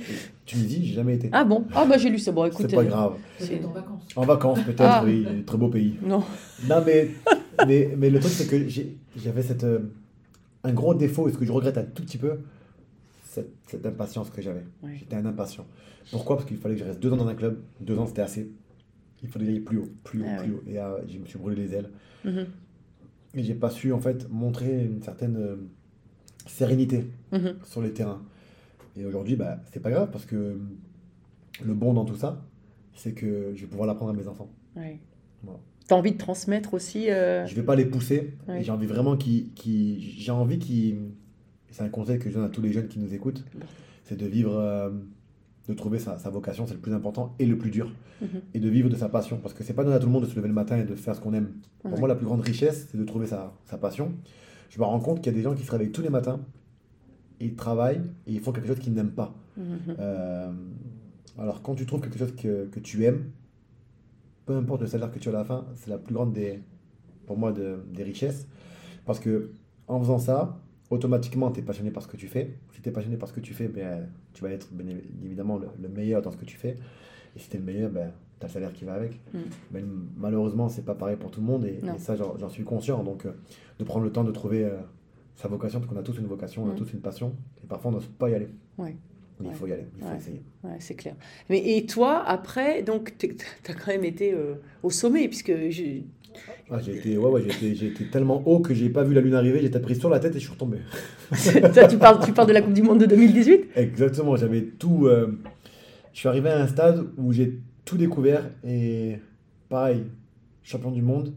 Tunisie, 0.44 0.85
j'ai 0.85 0.94
jamais 0.94 1.14
été. 1.14 1.29
Ah 1.31 1.44
bon? 1.44 1.64
Ah 1.72 1.85
bah 1.85 1.96
j'ai 1.96 2.11
lu 2.11 2.18
ça. 2.18 2.33
Bon, 2.33 2.44
écoute. 2.46 2.66
c'est 2.68 2.74
pas 2.74 2.83
euh, 2.83 2.87
grave. 2.87 3.12
c'est- 3.38 3.64
en 3.64 3.68
vacances. 3.70 4.02
En 4.16 4.24
vacances, 4.24 4.59
peut-être, 4.64 4.81
Ah. 4.83 5.02
oui, 5.05 5.24
très 5.46 5.57
beau 5.57 5.68
pays. 5.68 5.94
Non. 6.02 6.24
Non, 6.68 6.83
mais, 6.85 7.11
mais, 7.68 7.94
mais 7.96 8.11
le 8.11 8.18
truc, 8.18 8.33
c'est 8.33 8.48
que 8.48 8.68
j'ai- 8.68 8.96
j'avais 9.16 9.42
cette, 9.42 9.62
euh, 9.64 9.79
un 10.64 10.72
gros 10.72 10.94
défaut, 10.94 11.29
et 11.29 11.33
ce 11.33 11.38
que 11.38 11.44
je 11.44 11.52
regrette 11.52 11.79
un 11.79 11.85
tout 11.85 12.02
petit 12.02 12.18
peu, 12.18 12.40
cette, 13.37 13.53
cette 13.66 13.87
impatience 13.87 14.31
que 14.31 14.40
j'avais. 14.42 14.64
Ouais. 14.83 14.96
J'étais 14.96 15.16
un 15.16 15.27
impatient. 15.27 15.66
Pourquoi? 16.11 16.37
Parce 16.37 16.49
qu'il 16.49 16.57
fallait 16.57 16.75
que 16.75 16.81
je 16.81 16.85
reste 16.87 17.01
deux 17.01 17.12
ans 17.12 17.16
dans 17.16 17.29
un 17.29 17.35
club. 17.35 17.61
Deux 17.81 17.99
ans, 17.99 18.07
c'était 18.07 18.22
assez. 18.22 18.51
Il 19.22 19.29
fallait 19.29 19.46
aller 19.49 19.61
plus 19.61 19.79
haut, 19.79 19.88
plus 20.05 20.22
haut, 20.22 20.27
Ah 20.29 20.42
plus 20.42 20.53
haut. 20.53 20.62
Et 20.66 20.79
euh, 20.79 20.99
je 21.09 21.18
me 21.18 21.27
suis 21.27 21.38
brûlé 21.38 21.57
les 21.62 21.75
ailes. 21.75 21.90
Mhm, 22.25 22.46
Et 23.35 23.42
j'ai 23.42 23.55
pas 23.55 23.70
su, 23.70 23.92
en 23.92 24.01
fait, 24.01 24.29
montrer 24.31 24.85
une 24.85 25.03
certaine 25.03 25.37
euh, 25.37 25.57
sérénité 26.46 27.07
mhm. 27.33 27.57
sur 27.64 27.83
les 27.83 27.92
terrains. 27.92 28.22
Et 28.96 29.05
aujourd'hui, 29.05 29.37
bah, 29.37 29.59
c'est 29.72 29.81
pas 29.81 29.90
grave, 29.90 30.11
parce 30.11 30.25
que 30.27 30.59
le 31.64 31.75
bon 31.75 31.92
dans 31.94 32.05
tout 32.05 32.16
ça, 32.16 32.42
c'est 32.94 33.12
que 33.12 33.53
je 33.55 33.61
vais 33.62 33.66
pouvoir 33.66 33.87
l'apprendre 33.87 34.12
à 34.12 34.14
mes 34.14 34.27
enfants. 34.29 34.49
Ouais. 34.77 34.99
Voilà. 35.42 35.61
T'as 35.88 35.94
envie 35.96 36.12
de 36.12 36.18
transmettre 36.18 36.75
aussi 36.75 37.11
euh, 37.11 37.46
Je 37.46 37.55
vais 37.55 37.62
pas 37.62 37.77
les 37.77 37.85
pousser. 37.87 38.35
Ouais. 38.49 38.62
J'ai 38.62 38.72
envie 38.72 38.87
vraiment 38.87 39.16
qu'ils, 39.16 39.53
qu'ils- 39.55 40.01
j'ai 40.01 40.33
envie 40.33 40.59
qu'ils, 40.59 40.96
c'est 41.70 41.83
un 41.83 41.88
conseil 41.88 42.18
que 42.18 42.29
je 42.31 42.35
donne 42.35 42.44
à 42.44 42.48
tous 42.48 42.62
les 42.62 42.72
jeunes 42.72 42.88
qui 42.88 42.98
nous 42.98 43.12
écoutent, 43.14 43.44
c'est 44.05 44.16
de 44.16 44.26
vivre, 44.26 44.55
euh, 44.57 44.90
de 45.68 45.74
trouver 45.74 45.98
sa, 45.98 46.18
sa 46.18 46.31
vocation, 46.31 46.66
c'est 46.66 46.74
le 46.74 46.81
plus 46.81 46.92
important 46.94 47.35
et 47.38 47.46
le 47.46 47.59
plus 47.59 47.70
dur, 47.70 47.92
Mhm. 48.22 48.29
et 48.55 48.61
de 48.61 48.68
vivre 48.68 48.88
de 48.88 48.94
sa 48.96 49.09
passion, 49.09 49.38
parce 49.38 49.52
que 49.52 49.62
c'est 49.64 49.74
pas 49.74 49.83
donné 49.85 49.96
à 49.96 49.98
tout 49.98 50.07
le 50.07 50.12
monde 50.12 50.24
de 50.24 50.29
se 50.29 50.37
lever 50.37 50.48
le 50.48 50.55
matin 50.55 50.76
et 50.79 50.85
de 50.85 50.94
faire 50.94 51.14
ce 51.14 51.20
qu'on 51.20 51.35
aime. 51.35 51.50
Pour 51.83 51.98
moi, 51.98 52.09
la 52.09 52.14
plus 52.14 52.24
grande 52.26 52.40
richesse, 52.40 52.88
c'est 52.90 52.96
de 52.98 53.05
trouver 53.05 53.26
sa, 53.26 53.52
sa 53.64 53.76
passion. 53.79 54.12
Je 54.70 54.79
me 54.79 54.85
rends 54.85 55.00
compte 55.00 55.18
qu'il 55.20 55.33
y 55.33 55.35
a 55.35 55.38
des 55.38 55.42
gens 55.42 55.55
qui 55.55 55.64
se 55.64 55.70
réveillent 55.70 55.92
tous 55.92 56.02
les 56.02 56.09
matins, 56.11 56.40
ils 57.40 57.55
travaillent 57.55 58.00
et 58.26 58.33
ils 58.33 58.40
font 58.40 58.52
quelque 58.52 58.68
chose 58.68 58.79
qu'ils 58.79 58.94
n'aiment 58.94 59.11
pas. 59.11 59.35
Mhm. 59.57 59.79
Euh, 59.98 60.52
alors, 61.38 61.61
quand 61.62 61.74
tu 61.74 61.85
trouves 61.85 62.00
quelque 62.00 62.18
chose 62.18 62.35
que, 62.35 62.66
que 62.66 62.81
tu 62.81 63.05
aimes, 63.05 63.24
peu 64.46 64.55
importe 64.57 64.81
le 64.83 64.87
salaire 64.87 65.11
que 65.11 65.18
tu 65.18 65.29
as 65.29 65.33
à 65.33 65.35
la 65.35 65.44
fin, 65.44 65.66
c'est 65.74 65.90
la 65.90 65.98
plus 65.98 66.14
grande 66.14 66.33
des, 66.33 66.61
pour 67.26 67.37
moi, 67.37 67.52
de- 67.52 67.79
des 67.92 68.05
richesses. 68.05 68.46
Parce 69.05 69.18
que 69.20 69.50
en 69.88 69.98
faisant 70.00 70.18
ça, 70.18 70.59
automatiquement, 70.90 71.51
tu 71.51 71.61
es 71.61 71.62
passionné 71.62 71.90
par 71.90 72.03
ce 72.03 72.09
que 72.09 72.16
tu 72.16 72.29
fais. 72.29 72.55
Si 72.72 72.81
tu 72.83 72.88
es 72.88 72.92
passionné 72.92 73.16
par 73.16 73.29
ce 73.29 73.35
que 73.35 73.40
tu 73.40 73.55
fais, 73.55 73.68
ben, 73.68 74.09
tu 74.33 74.42
vas 74.42 74.51
être 74.51 74.68
bien 74.72 74.87
évidemment 75.25 75.59
le, 75.59 75.68
le 75.81 75.88
meilleur 75.88 76.22
dans 76.22 76.31
ce 76.31 76.37
que 76.37 76.44
tu 76.44 76.57
fais. 76.57 76.77
Et 77.35 77.38
si 77.38 77.49
tu 77.51 77.57
es 77.57 77.61
le 77.61 77.66
meilleur, 77.66 77.90
ben, 77.90 78.12
tu 78.38 78.44
as 78.44 78.49
le 78.49 78.53
salaire 78.53 78.72
qui 78.72 78.85
va 78.85 78.94
avec. 78.94 79.20
Mm. 79.35 79.38
Mais 79.72 79.85
malheureusement, 80.16 80.68
c'est 80.68 80.85
pas 80.85 80.94
pareil 80.94 81.16
pour 81.16 81.31
tout 81.31 81.40
le 81.40 81.46
monde. 81.46 81.64
Et, 81.64 81.81
ça, 81.99 82.16
j'en 82.16 82.37
j'en 82.38 82.49
suis 82.49 82.64
conscient. 82.64 83.03
Donc, 83.03 83.27
euh, 83.27 83.33
de 83.79 83.85
prendre 83.85 84.05
le 84.05 84.12
temps 84.12 84.25
de 84.25 84.33
trouver 84.33 84.64
euh, 84.64 84.77
sa 85.35 85.49
vocation, 85.49 85.81
parce 85.81 85.92
qu'on 85.92 85.99
a 85.99 86.03
tous 86.03 86.18
une 86.18 86.27
vocation, 86.27 86.64
on 86.64 86.70
a 86.70 86.72
Mm. 86.72 86.77
tous 86.77 86.92
une 86.92 87.01
passion. 87.01 87.35
Et 87.62 87.66
parfois, 87.66 87.90
on 87.90 87.94
n'ose 87.94 88.07
pas 88.07 88.31
y 88.31 88.35
aller. 88.35 88.49
Ouais. 88.79 88.96
Mais 89.40 89.46
Ouais. 89.49 89.53
il 89.55 89.59
faut 89.59 89.66
y 89.66 89.72
aller, 89.72 89.87
il 89.96 90.03
faut 90.03 90.09
Ouais. 90.11 90.16
essayer. 90.16 90.42
Ouais, 90.64 90.77
c'est 90.81 90.94
clair. 90.94 91.14
Mais 91.51 91.77
et 91.77 91.85
toi, 91.87 92.22
après, 92.27 92.83
donc, 92.83 93.14
tu 93.18 93.37
as 93.68 93.75
quand 93.75 93.88
même 93.92 94.05
été 94.05 94.33
euh, 94.33 94.55
au 94.83 94.90
sommet, 94.90 95.29
puisque 95.29 95.53
je- 95.70 96.01
Ah, 96.70 96.79
j'ai 96.81 96.96
été, 96.96 97.16
ouais, 97.16 97.31
ouais, 97.31 97.42
j'ai 97.42 97.49
été, 97.55 97.75
j'ai 97.75 97.87
été 97.88 98.07
tellement 98.07 98.42
haut 98.46 98.61
que 98.61 98.72
j'ai 98.75 98.88
pas 98.90 99.05
vu 99.05 99.14
la 99.14 99.20
lune 99.20 99.35
arriver, 99.35 99.61
j'étais 99.61 99.81
pris 99.81 99.94
sur 99.94 100.09
la 100.11 100.18
tête 100.20 100.33
et 100.37 100.38
je 100.38 100.44
suis 100.44 100.53
retombé. 100.53 100.79
Toi, 101.75 101.87
tu 101.88 101.96
parles, 101.99 102.25
tu 102.25 102.33
parles 102.33 102.49
de 102.49 102.53
la 102.53 102.62
Coupe 102.62 102.72
du 102.75 102.83
Monde 102.83 103.01
de 103.01 103.07
2018 103.07 103.68
Exactement, 103.77 104.37
j'avais 104.37 104.62
tout. 104.62 105.07
euh, 105.07 105.38
je 106.12 106.18
suis 106.20 106.29
arrivé 106.29 106.49
à 106.51 106.61
un 106.62 106.66
stade 106.66 107.07
où 107.18 107.33
j'ai 107.33 107.59
tout 107.85 107.96
découvert 107.99 108.51
et 108.66 109.18
pareil, 109.68 110.05
champion 110.62 110.90
du 110.90 111.03
monde. 111.03 111.35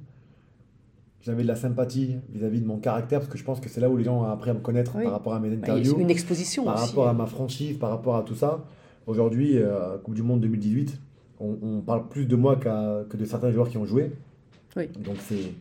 J'avais 1.21 1.43
de 1.43 1.47
la 1.47 1.55
sympathie 1.55 2.15
vis-à-vis 2.31 2.61
de 2.61 2.65
mon 2.65 2.77
caractère 2.77 3.19
parce 3.19 3.29
que 3.31 3.37
je 3.37 3.43
pense 3.43 3.59
que 3.59 3.67
c'est 3.67 3.81
là 3.81 3.89
où 3.89 3.97
les 3.97 4.05
gens 4.05 4.21
ont 4.21 4.23
appris 4.23 4.51
à 4.51 4.53
me 4.53 4.59
connaître 4.59 4.93
Oui. 4.95 5.03
par 5.03 5.11
rapport 5.13 5.33
à 5.33 5.39
mes 5.39 5.49
Bah, 5.49 5.57
interviews, 5.73 5.97
a 5.97 6.01
Une 6.01 6.09
exposition 6.09 6.63
par 6.63 6.75
aussi. 6.75 6.87
rapport 6.89 7.07
à 7.09 7.13
ma 7.13 7.25
franchise, 7.25 7.77
par 7.77 7.89
rapport 7.89 8.15
à 8.15 8.23
tout 8.23 8.35
ça. 8.35 8.63
Aujourd'hui, 9.05 9.57
euh, 9.57 9.97
Coupe 9.97 10.13
du 10.13 10.23
Monde 10.23 10.39
2018, 10.41 10.97
on, 11.41 11.57
on 11.61 11.81
parle 11.81 12.07
plus 12.07 12.25
de 12.25 12.35
moi 12.37 12.55
qu'à- 12.55 13.03
que 13.09 13.17
de 13.17 13.25
certains 13.25 13.51
joueurs 13.51 13.67
qui 13.69 13.77
ont 13.77 13.85
joué. 13.85 14.11
Oui. 14.77 14.87
Donc 14.99 15.17
c'est 15.19 15.51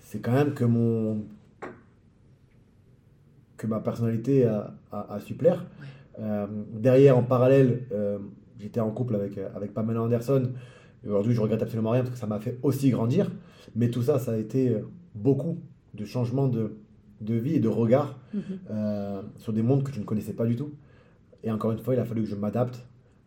c'est 0.00 0.20
quand 0.20 0.32
même 0.32 0.54
que 0.54 0.64
mon 0.64 1.18
que 3.56 3.66
ma 3.66 3.80
personnalité 3.80 4.44
a, 4.46 4.72
a, 4.92 5.14
a 5.14 5.20
su 5.20 5.34
plaire. 5.34 5.64
Euh, 6.20 6.46
derrière, 6.72 7.18
en 7.18 7.22
parallèle, 7.22 7.82
euh, 7.92 8.18
j'étais 8.60 8.80
en 8.80 8.90
couple 8.90 9.14
avec, 9.16 9.38
avec 9.54 9.74
Pamela 9.74 10.02
Anderson. 10.02 10.50
Et 11.04 11.08
Aujourd'hui, 11.08 11.34
je 11.34 11.40
regrette 11.40 11.62
absolument 11.62 11.90
rien 11.90 12.02
parce 12.02 12.14
que 12.14 12.18
ça 12.20 12.26
m'a 12.26 12.38
fait 12.40 12.58
aussi 12.62 12.90
grandir. 12.90 13.30
Mais 13.74 13.90
tout 13.90 14.02
ça, 14.02 14.18
ça 14.18 14.32
a 14.32 14.36
été 14.36 14.68
euh, 14.70 14.80
beaucoup 15.14 15.58
de 15.94 16.04
changements 16.04 16.48
de, 16.48 16.76
de 17.20 17.34
vie 17.34 17.54
et 17.54 17.60
de 17.60 17.68
regard 17.68 18.18
Mhm. 18.34 18.42
euh, 18.70 19.22
sur 19.36 19.52
des 19.52 19.62
mondes 19.62 19.82
que 19.84 19.92
je 19.92 20.00
ne 20.00 20.04
connaissais 20.04 20.32
pas 20.32 20.44
du 20.46 20.56
tout. 20.56 20.70
Et 21.44 21.50
encore 21.52 21.72
une 21.72 21.78
fois, 21.78 21.94
il 21.94 22.00
a 22.00 22.04
fallu 22.04 22.22
que 22.22 22.28
je 22.28 22.34
m'adapte. 22.36 22.84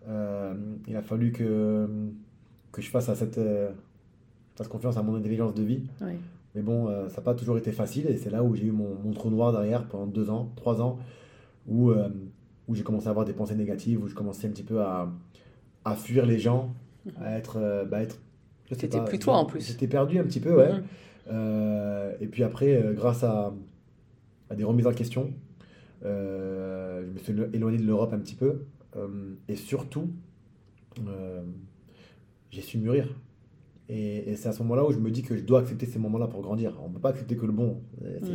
Euh, 0.08 0.54
il 0.88 0.96
a 0.96 1.02
fallu 1.02 1.32
que, 1.32 1.88
que 2.72 2.82
je 2.82 2.90
fasse, 2.90 3.10
à 3.10 3.16
cette, 3.16 3.38
euh, 3.38 3.72
fasse 4.56 4.68
confiance 4.68 4.98
à 4.98 5.04
mon 5.04 5.16
intelligence 5.16 5.54
de 5.54 5.64
vie. 5.64 5.84
Oui. 6.02 6.14
Mais 6.56 6.62
bon, 6.64 6.88
ça 7.10 7.18
n'a 7.18 7.24
pas 7.24 7.36
toujours 7.36 7.58
été 7.58 7.72
facile. 7.72 8.08
Et 8.08 8.18
c'est 8.18 8.32
là 8.32 8.44
où 8.44 8.56
j'ai 8.56 8.66
eu 8.66 8.72
mon, 8.72 8.96
mon 9.04 9.12
trou 9.12 9.30
noir 9.30 9.52
derrière 9.52 9.86
pendant 9.88 10.08
deux 10.08 10.30
ans, 10.32 10.52
trois 10.56 10.82
ans, 10.82 10.98
où, 11.68 11.92
où 12.68 12.74
j'ai 12.76 12.82
commencé 12.84 13.06
à 13.08 13.12
avoir 13.12 13.26
des 13.26 13.34
pensées 13.34 13.54
négatives, 13.56 14.02
où 14.04 14.08
je 14.08 14.16
commençais 14.16 14.48
un 14.48 14.52
petit 14.52 14.64
peu 14.64 14.82
à, 14.82 15.08
à 15.86 15.96
fuir 15.96 16.26
les 16.26 16.40
gens, 16.40 16.74
à 17.22 17.38
être. 17.38 17.86
bah, 17.92 18.02
être 18.02 18.18
pas, 19.00 19.06
plus 19.06 19.20
toi, 19.20 19.38
en 19.38 19.46
plus. 19.46 19.66
J'étais 19.68 19.88
perdu 19.88 20.20
un 20.20 20.24
petit 20.24 20.40
peu, 20.40 20.56
ouais. 20.56 20.74
Mhm. 20.74 20.84
Euh, 21.30 22.14
et 22.22 22.28
puis 22.28 22.44
après, 22.44 22.76
euh, 22.76 22.94
grâce 22.94 23.24
à, 23.24 23.54
à 24.50 24.56
des 24.56 24.64
remises 24.64 24.88
en 24.88 24.94
question, 24.94 25.34
euh, 26.06 27.04
je 27.06 27.12
me 27.12 27.18
suis 27.18 27.34
élo- 27.34 27.50
éloigné 27.54 27.78
de 27.78 27.84
l'Europe 27.86 28.14
un 28.14 28.20
petit 28.20 28.36
peu. 28.36 28.62
euh, 28.96 29.34
et 29.48 29.56
surtout, 29.56 30.10
j'ai 32.52 32.62
su 32.62 32.78
mûrir. 32.78 33.08
Et, 33.90 34.32
et 34.32 34.36
c'est 34.36 34.50
à 34.50 34.52
ce 34.52 34.62
moment-là 34.64 34.86
où 34.86 34.92
je 34.92 35.00
me 35.00 35.12
dis 35.12 35.22
que 35.22 35.36
je 35.38 35.44
dois 35.44 35.60
accepter 35.62 35.86
ces 35.86 36.00
moments-là 36.00 36.28
pour 36.28 36.42
grandir. 36.42 36.78
On 36.84 36.90
ne 36.90 36.94
peut 36.94 37.00
pas 37.00 37.10
accepter 37.10 37.36
que 37.38 37.46
le 37.46 37.52
bon. 37.54 37.82
C'est 38.24 38.32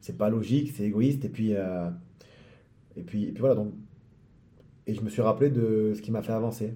c'est 0.00 0.18
pas 0.18 0.30
logique, 0.30 0.72
c'est 0.74 0.84
égoïste. 0.84 1.24
Et 1.24 1.28
puis, 1.28 1.52
et, 1.52 3.02
puis, 3.04 3.24
et 3.24 3.32
puis 3.32 3.40
voilà. 3.40 3.54
Donc, 3.54 3.72
et 4.86 4.94
je 4.94 5.00
me 5.02 5.08
suis 5.08 5.22
rappelé 5.22 5.50
de 5.50 5.92
ce 5.94 6.02
qui 6.02 6.10
m'a 6.10 6.22
fait 6.22 6.32
avancer, 6.32 6.74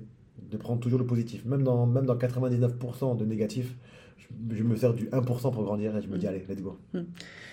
de 0.51 0.57
prendre 0.57 0.81
toujours 0.81 0.99
le 0.99 1.07
positif. 1.07 1.45
Même 1.45 1.63
dans, 1.63 1.87
même 1.87 2.07
dans 2.07 2.17
99% 2.17 3.17
de 3.17 3.25
négatif, 3.25 3.75
je, 4.19 4.57
je 4.57 4.63
me 4.63 4.77
sers 4.77 4.93
du 4.95 5.07
1% 5.07 5.25
pour 5.53 5.63
grandir 5.65 5.97
et 5.97 6.03
je 6.03 6.09
me 6.09 6.19
dis, 6.19 6.27
allez, 6.27 6.43
let's 6.49 6.61
go. 6.63 6.77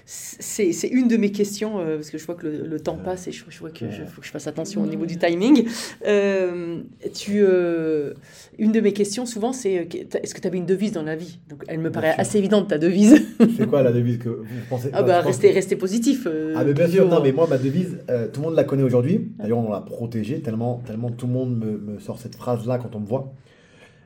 C'est 0.05 0.73
c'est 0.73 0.89
une 0.89 1.07
de 1.07 1.15
mes 1.15 1.31
questions, 1.31 1.79
euh, 1.79 1.95
parce 1.95 2.09
que 2.09 2.17
je 2.17 2.25
vois 2.25 2.35
que 2.35 2.45
le, 2.45 2.67
le 2.67 2.79
temps 2.81 2.97
Ouais. 2.97 3.03
passe 3.05 3.27
et 3.29 3.31
je, 3.31 3.45
je 3.47 3.57
vois 3.59 3.69
qu'il 3.69 3.89
faut 3.89 4.19
que 4.19 4.27
je 4.27 4.31
fasse 4.31 4.47
attention 4.47 4.83
au 4.83 4.85
niveau 4.85 5.05
du 5.05 5.17
timing. 5.17 5.65
Euh, 6.05 6.81
tu, 7.13 7.35
euh, 7.41 8.13
une 8.59 8.73
de 8.73 8.81
mes 8.81 8.91
questions, 8.91 9.25
souvent, 9.25 9.53
c'est 9.53 9.79
euh, 9.79 9.83
est-ce 10.21 10.35
que 10.35 10.41
tu 10.41 10.47
avais 10.47 10.57
une 10.57 10.65
devise 10.65 10.91
dans 10.91 11.03
la 11.03 11.15
vie? 11.15 11.39
Donc, 11.49 11.63
elle 11.69 11.77
me 11.77 11.83
Bien 11.83 11.91
paraît 11.91 12.11
sûr. 12.11 12.19
assez 12.19 12.37
évidente, 12.39 12.67
ta 12.67 12.77
devise. 12.77 13.15
C'est 13.55 13.65
quoi 13.67 13.81
la 13.81 13.93
devise 13.93 14.17
que 14.17 14.27
vous 14.27 14.43
pensez 14.69 14.89
ah 14.93 15.03
bah, 15.03 15.21
rester, 15.21 15.49
que- 15.49 15.53
rester 15.53 15.77
positif. 15.77 16.27
euh, 16.27 16.53
Ah 16.57 16.65
mais 16.65 16.73
bien 16.73 16.87
sûr, 16.89 17.07
non 17.07 17.21
mais 17.23 17.31
moi 17.31 17.47
ma 17.47 17.57
devise, 17.57 17.99
euh, 18.09 18.27
tout 18.27 18.41
le 18.41 18.47
monde 18.47 18.55
la 18.57 18.65
connaît 18.65 18.83
aujourd'hui. 18.83 19.31
D'ailleurs 19.39 19.59
on 19.59 19.71
l'a 19.71 19.79
protégée 19.79 20.41
tellement, 20.41 20.81
tellement 20.85 21.11
tout 21.11 21.27
le 21.27 21.33
monde 21.33 21.57
me, 21.57 21.77
me 21.77 21.99
sort 21.99 22.19
cette 22.19 22.35
phrase 22.35 22.67
là 22.67 22.77
quand 22.77 22.93
on 22.95 22.99
me 22.99 23.07
voit. 23.07 23.33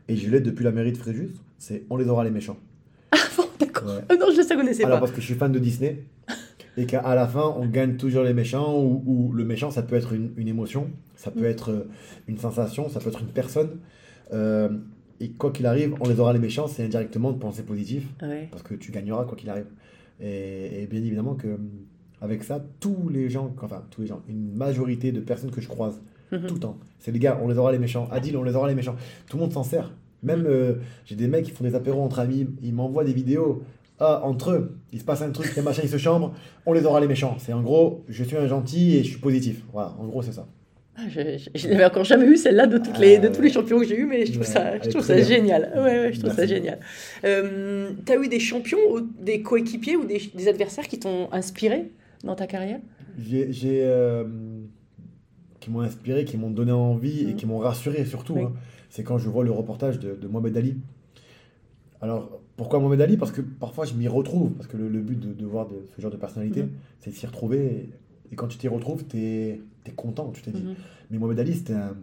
Et 0.10 0.16
je 0.16 0.30
l'ai 0.30 0.42
depuis 0.42 0.64
la 0.64 0.72
mairie 0.72 0.92
de 0.92 0.98
Fréjus, 0.98 1.30
c'est 1.58 1.84
on 1.90 1.98
les 1.98 2.08
aura 2.08 2.24
les 2.24 2.32
méchants. 2.32 2.58
Bon, 3.38 3.44
D'accord. 3.60 3.88
Ouais. 3.88 4.02
Ah 4.10 4.16
non, 4.16 4.28
je 4.36 4.42
ne 4.42 4.56
connaissais 4.56 4.84
Alors 4.84 4.98
pas. 4.98 5.06
parce 5.06 5.12
que 5.12 5.22
je 5.22 5.26
suis 5.26 5.36
fan 5.36 5.52
de 5.52 5.60
Disney 5.60 6.04
et 6.78 6.86
qu'à 6.86 7.16
la 7.16 7.28
fin 7.28 7.54
on 7.58 7.66
gagne 7.68 7.98
toujours 7.98 8.24
les 8.24 8.34
méchants 8.34 8.76
ou, 8.80 9.04
ou 9.06 9.32
le 9.34 9.44
méchant 9.46 9.72
ça 9.72 9.82
peut 9.84 9.96
être 9.96 10.14
une, 10.14 10.32
une 10.38 10.48
émotion, 10.48 10.90
ça 11.16 11.32
peut 11.32 11.42
Mm. 11.42 11.46
être 11.46 11.72
euh, 11.72 11.88
une 12.28 12.38
sensation, 12.38 12.90
ça 12.90 13.00
peut 13.00 13.10
être 13.10 13.22
une 13.22 13.28
personne. 13.28 13.80
Euh, 14.34 14.70
et 15.20 15.30
quoi 15.32 15.52
qu'il 15.52 15.66
arrive, 15.66 15.96
on 16.00 16.08
les 16.08 16.20
aura 16.20 16.34
les 16.34 16.40
méchants, 16.40 16.68
c'est 16.68 16.84
indirectement 16.84 17.32
de 17.32 17.38
penser 17.40 17.64
positif 17.64 18.04
Ouais. 18.22 18.48
parce 18.52 18.62
que 18.64 18.76
tu 18.76 18.92
gagneras 18.92 19.24
quoi 19.26 19.36
qu'il 19.38 19.50
arrive. 19.50 19.66
Et, 20.22 20.84
et 20.84 20.88
bien 20.88 21.00
évidemment 21.00 21.36
que 21.36 21.58
avec 22.22 22.44
ça, 22.44 22.64
tous 22.80 23.10
les 23.10 23.30
gens, 23.30 23.54
enfin 23.62 23.84
tous 23.92 24.02
les 24.02 24.08
gens, 24.08 24.22
une 24.28 24.54
majorité 24.56 25.12
de 25.12 25.20
personnes 25.20 25.52
que 25.52 25.62
je 25.62 25.68
croise 25.68 26.00
Mhm. 26.32 26.46
tout 26.48 26.56
le 26.56 26.60
temps, 26.60 26.78
c'est 27.00 27.12
les 27.12 27.20
gars, 27.20 27.40
on 27.42 27.48
les 27.48 27.58
aura 27.58 27.72
les 27.72 27.80
méchants. 27.80 28.10
Adil, 28.12 28.36
on 28.36 28.44
les 28.44 28.54
aura 28.56 28.68
les 28.68 28.76
méchants. 28.76 28.96
Tout 29.30 29.38
le 29.38 29.44
monde 29.44 29.54
s'en 29.54 29.64
sert. 29.64 29.94
Même 30.24 30.46
euh, 30.48 30.76
j'ai 31.06 31.16
des 31.16 31.28
mecs 31.28 31.46
qui 31.46 31.52
font 31.52 31.64
des 31.64 31.76
apéros 31.76 32.02
entre 32.02 32.20
amis, 32.20 32.48
ils 32.64 32.74
m'envoient 32.74 33.04
des 33.04 33.14
vidéos. 33.14 33.64
Ah, 34.00 34.22
entre 34.24 34.52
eux, 34.52 34.78
il 34.94 35.00
se 35.00 35.04
passe 35.06 35.22
un 35.24 35.32
truc, 35.32 35.56
les 35.56 35.62
machins 35.64 35.84
ils 35.84 35.90
se 35.90 35.98
chambrent, 35.98 36.34
on 36.68 36.74
les 36.74 36.86
aura 36.86 37.00
les 37.00 37.08
méchants. 37.08 37.36
C'est 37.40 37.54
en 37.54 37.62
gros, 37.64 38.04
je 38.08 38.24
suis 38.24 38.38
un 38.38 38.48
gentil 38.48 38.96
et 38.98 39.04
je 39.04 39.10
suis 39.10 39.20
positif. 39.20 39.64
Voilà, 39.74 39.96
en 40.00 40.06
gros 40.08 40.22
c'est 40.22 40.34
ça. 40.34 40.48
Ah, 40.96 41.02
Je, 41.10 41.38
je- 41.38 41.50
je 41.54 41.68
n'avais 41.68 41.86
encore 41.86 42.04
jamais 42.04 42.26
eu 42.26 42.38
celle-là 42.38 42.66
de, 42.68 42.78
toutes 42.80 42.98
les, 42.98 43.20
de 43.20 43.28
tous 43.28 43.42
les 43.42 43.48
ouais. 43.48 43.54
champions 43.54 43.80
que 43.80 43.86
j'ai 43.86 43.98
eu, 44.00 44.06
mais 44.06 44.26
je 44.26 44.32
trouve 44.34 44.46
Ouais, 44.48 44.54
ça, 44.54 44.80
je 44.82 44.90
trouve 44.90 45.04
ça 45.04 45.14
bien. 45.16 45.24
génial. 45.24 45.72
Ouais, 45.76 45.82
ouais, 46.00 46.14
je 46.14 46.20
trouve 46.20 46.34
ça 46.34 46.46
génial. 46.48 46.80
Euh, 47.24 47.92
tu 48.06 48.12
as 48.12 48.16
eu 48.16 48.28
des 48.28 48.40
champions 48.40 48.80
ou 48.92 49.02
des 49.02 49.42
coéquipiers 49.44 49.96
ou 49.96 50.06
des, 50.06 50.22
des 50.34 50.48
adversaires 50.48 50.88
qui 50.88 51.00
t'ont 51.00 51.30
inspiré 51.32 51.92
dans 52.24 52.36
ta 52.36 52.48
carrière? 52.48 52.80
J'ai, 53.20 53.82
euh, 53.84 54.24
qui 55.60 55.70
m'ont 55.72 55.82
inspiré, 55.82 56.26
qui 56.26 56.38
m'ont 56.38 56.52
donné 56.52 56.72
envie 56.72 57.22
et 57.22 57.26
Mhm. 57.28 57.36
qui 57.36 57.46
m'ont 57.46 57.60
rassuré 57.60 58.06
surtout. 58.06 58.34
Oui. 58.36 58.44
hein. 58.44 58.54
C'est 58.90 59.04
quand 59.04 59.18
je 59.18 59.30
vois 59.30 59.44
le 59.44 59.52
reportage 59.52 60.00
de, 60.00 60.16
de 60.16 60.28
Mohamed 60.28 60.56
Ali. 60.58 60.78
Alors, 62.02 62.40
pourquoi 62.56 62.80
Mohamed 62.80 63.02
Ali? 63.02 63.18
Parce 63.18 63.32
que 63.32 63.42
parfois 63.42 63.86
je 63.86 63.94
m'y 63.94 64.08
retrouve. 64.08 64.52
Parce 64.52 64.68
que 64.68 64.78
le, 64.78 64.88
le 64.90 65.02
but 65.02 65.20
de, 65.20 65.34
de 65.34 65.46
voir 65.46 65.68
de- 65.68 65.84
ce 65.96 66.02
genre 66.02 66.12
de 66.12 66.18
personnalité, 66.18 66.64
Mhm. 66.64 66.70
c'est 67.00 67.10
de 67.12 67.16
s'y 67.16 67.26
retrouver. 67.26 67.66
Et, 67.66 67.90
et 68.32 68.36
quand 68.36 68.48
tu 68.48 68.58
t'y 68.58 68.68
retrouves, 68.68 69.06
tu 69.08 69.18
es, 69.18 69.62
content, 69.96 70.32
tu 70.34 70.42
te 70.42 70.50
dis. 70.50 70.64
Mhm. 70.64 70.76
Mais 71.12 71.18
Mohamed 71.18 71.40
Ali, 71.40 71.54
c'était 71.56 71.74
un, 71.74 71.96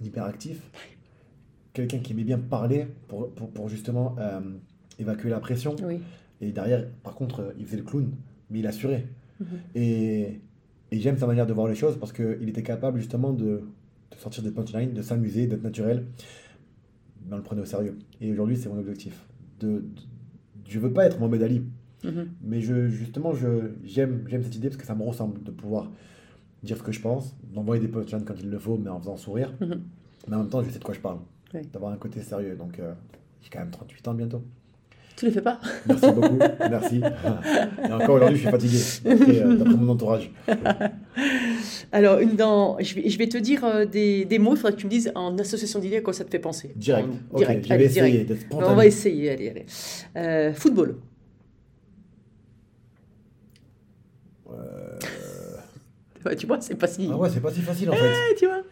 un 0.00 0.04
hyperactif. 0.04 0.60
Quelqu'un 1.72 1.98
qui 1.98 2.12
aimait 2.12 2.24
bien 2.24 2.38
parler 2.38 2.86
pour, 3.08 3.30
pour, 3.30 3.50
pour 3.50 3.68
justement 3.68 4.16
euh, 4.18 4.40
évacuer 4.98 5.30
la 5.30 5.40
pression. 5.40 5.74
Oui. 5.84 6.00
Et 6.40 6.52
derrière, 6.52 6.86
par 7.02 7.14
contre, 7.14 7.54
il 7.58 7.66
faisait 7.66 7.76
le 7.76 7.82
clown, 7.82 8.10
mais 8.50 8.60
il 8.60 8.66
assurait. 8.66 9.06
Mhm. 9.40 9.46
Et, 9.74 10.40
et 10.90 11.00
j'aime 11.00 11.18
sa 11.18 11.26
manière 11.26 11.46
de 11.46 11.52
voir 11.52 11.66
les 11.68 11.74
choses 11.74 11.96
parce 11.98 12.12
qu'il 12.12 12.48
était 12.48 12.62
capable 12.62 12.98
justement 12.98 13.32
de, 13.32 13.62
de 14.10 14.16
sortir 14.16 14.42
des 14.42 14.50
punchlines, 14.50 14.92
de 14.92 15.02
s'amuser, 15.02 15.46
d'être 15.46 15.62
naturel. 15.62 16.04
Mais 17.26 17.34
on 17.34 17.36
le 17.36 17.42
prenait 17.42 17.62
au 17.62 17.66
sérieux. 17.66 17.98
Et 18.20 18.30
aujourd'hui, 18.32 18.56
c'est 18.56 18.68
mon 18.68 18.78
objectif. 18.78 19.24
De, 19.60 19.68
de- 19.68 19.82
je 20.68 20.78
veux 20.78 20.92
pas 20.92 21.06
être 21.06 21.18
Mohamed 21.18 21.42
Ali, 21.42 21.62
Mhm. 22.04 22.28
mais 22.42 22.60
je, 22.60 22.88
justement, 22.88 23.32
j'aime, 23.84 24.24
cette 24.42 24.54
idée 24.56 24.68
parce 24.68 24.80
que 24.80 24.86
ça 24.86 24.94
me 24.94 25.02
ressemble 25.02 25.42
de 25.42 25.50
pouvoir 25.50 25.90
dire 26.62 26.76
ce 26.76 26.82
que 26.82 26.92
je 26.92 27.00
pense, 27.00 27.36
d'envoyer 27.52 27.80
des 27.82 27.88
punchlines 27.88 28.24
quand 28.24 28.34
il 28.40 28.48
le 28.50 28.58
faut, 28.58 28.78
mais 28.78 28.88
en 28.90 28.98
faisant 29.00 29.16
sourire. 29.16 29.52
Mhm. 29.60 29.80
Mais 30.28 30.36
en 30.36 30.40
même 30.40 30.48
temps, 30.48 30.62
je 30.62 30.70
sais 30.70 30.78
de 30.78 30.84
quoi 30.84 30.94
je 30.94 31.00
parle. 31.00 31.18
Oui. 31.54 31.60
D'avoir 31.72 31.92
un 31.92 31.96
côté 31.96 32.20
sérieux. 32.22 32.54
Donc, 32.56 32.78
euh, 32.78 32.92
j'ai 33.42 33.50
quand 33.50 33.58
même 33.60 33.70
38 33.70 34.08
ans 34.08 34.14
bientôt. 34.14 34.42
Tu 35.16 35.26
les 35.26 35.32
fais 35.32 35.42
pas? 35.42 35.60
Merci 35.86 36.06
beaucoup, 36.12 36.38
merci. 36.70 37.02
Et 37.88 37.92
encore 37.92 38.14
aujourd'hui, 38.16 38.36
je 38.36 38.42
suis 38.42 38.50
fatigué, 38.50 38.78
d'après, 39.04 39.42
euh, 39.42 39.56
d'après 39.56 39.74
mon 39.74 39.88
entourage. 39.92 40.30
Alors, 41.92 42.20
une 42.20 42.36
dans, 42.36 42.78
je, 42.78 42.94
vais, 42.94 43.08
je 43.10 43.18
vais 43.18 43.28
te 43.28 43.36
dire 43.36 43.64
euh, 43.64 43.84
des, 43.84 44.24
des 44.24 44.38
mots, 44.38 44.52
il 44.54 44.56
faudrait 44.56 44.72
que 44.72 44.78
tu 44.78 44.86
me 44.86 44.90
dises 44.90 45.10
en 45.16 45.36
association 45.38 45.80
d'idées 45.80 45.96
à 45.96 46.00
quoi 46.02 46.12
ça 46.12 46.24
te 46.24 46.30
fait 46.30 46.38
penser. 46.38 46.72
Direct. 46.76 47.08
En- 47.32 47.36
direct, 47.38 47.64
je 47.64 47.68
vais 47.68 47.74
allez, 47.74 47.84
essayer 47.86 48.24
d'être 48.24 48.46
On 48.52 48.74
va 48.74 48.86
essayer, 48.86 49.30
allez, 49.30 49.48
allez. 49.48 49.66
Euh, 50.16 50.52
football. 50.54 50.96
Euh, 54.50 54.98
Ouais, 56.24 56.36
tu 56.36 56.46
vois, 56.46 56.60
c'est 56.60 56.74
pas 56.74 56.86
si. 56.86 57.08
Ah 57.10 57.16
ouais, 57.16 57.30
c'est 57.30 57.40
pas 57.40 57.50
si 57.50 57.62
facile 57.62 57.88
en 57.88 57.94
fait. 57.94 58.02
Ouais, 58.02 58.34
tu 58.38 58.44
vois. 58.46 58.62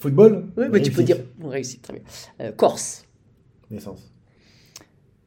Football? 0.00 0.46
Oui, 0.56 0.64
mais 0.72 0.82
tu 0.82 0.90
peux 0.90 1.04
dire. 1.04 1.18
On 1.40 1.48
réussit, 1.48 1.80
très 1.80 1.92
bien. 1.92 2.02
Euh, 2.40 2.50
Corse. 2.50 3.04
Naissance, 3.70 4.12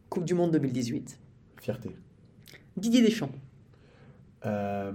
Coupe 0.09 0.25
du 0.25 0.33
Monde 0.33 0.51
2018. 0.51 1.17
fierté. 1.61 1.91
Didier 2.75 3.01
Deschamps. 3.01 3.31
Euh, 4.45 4.91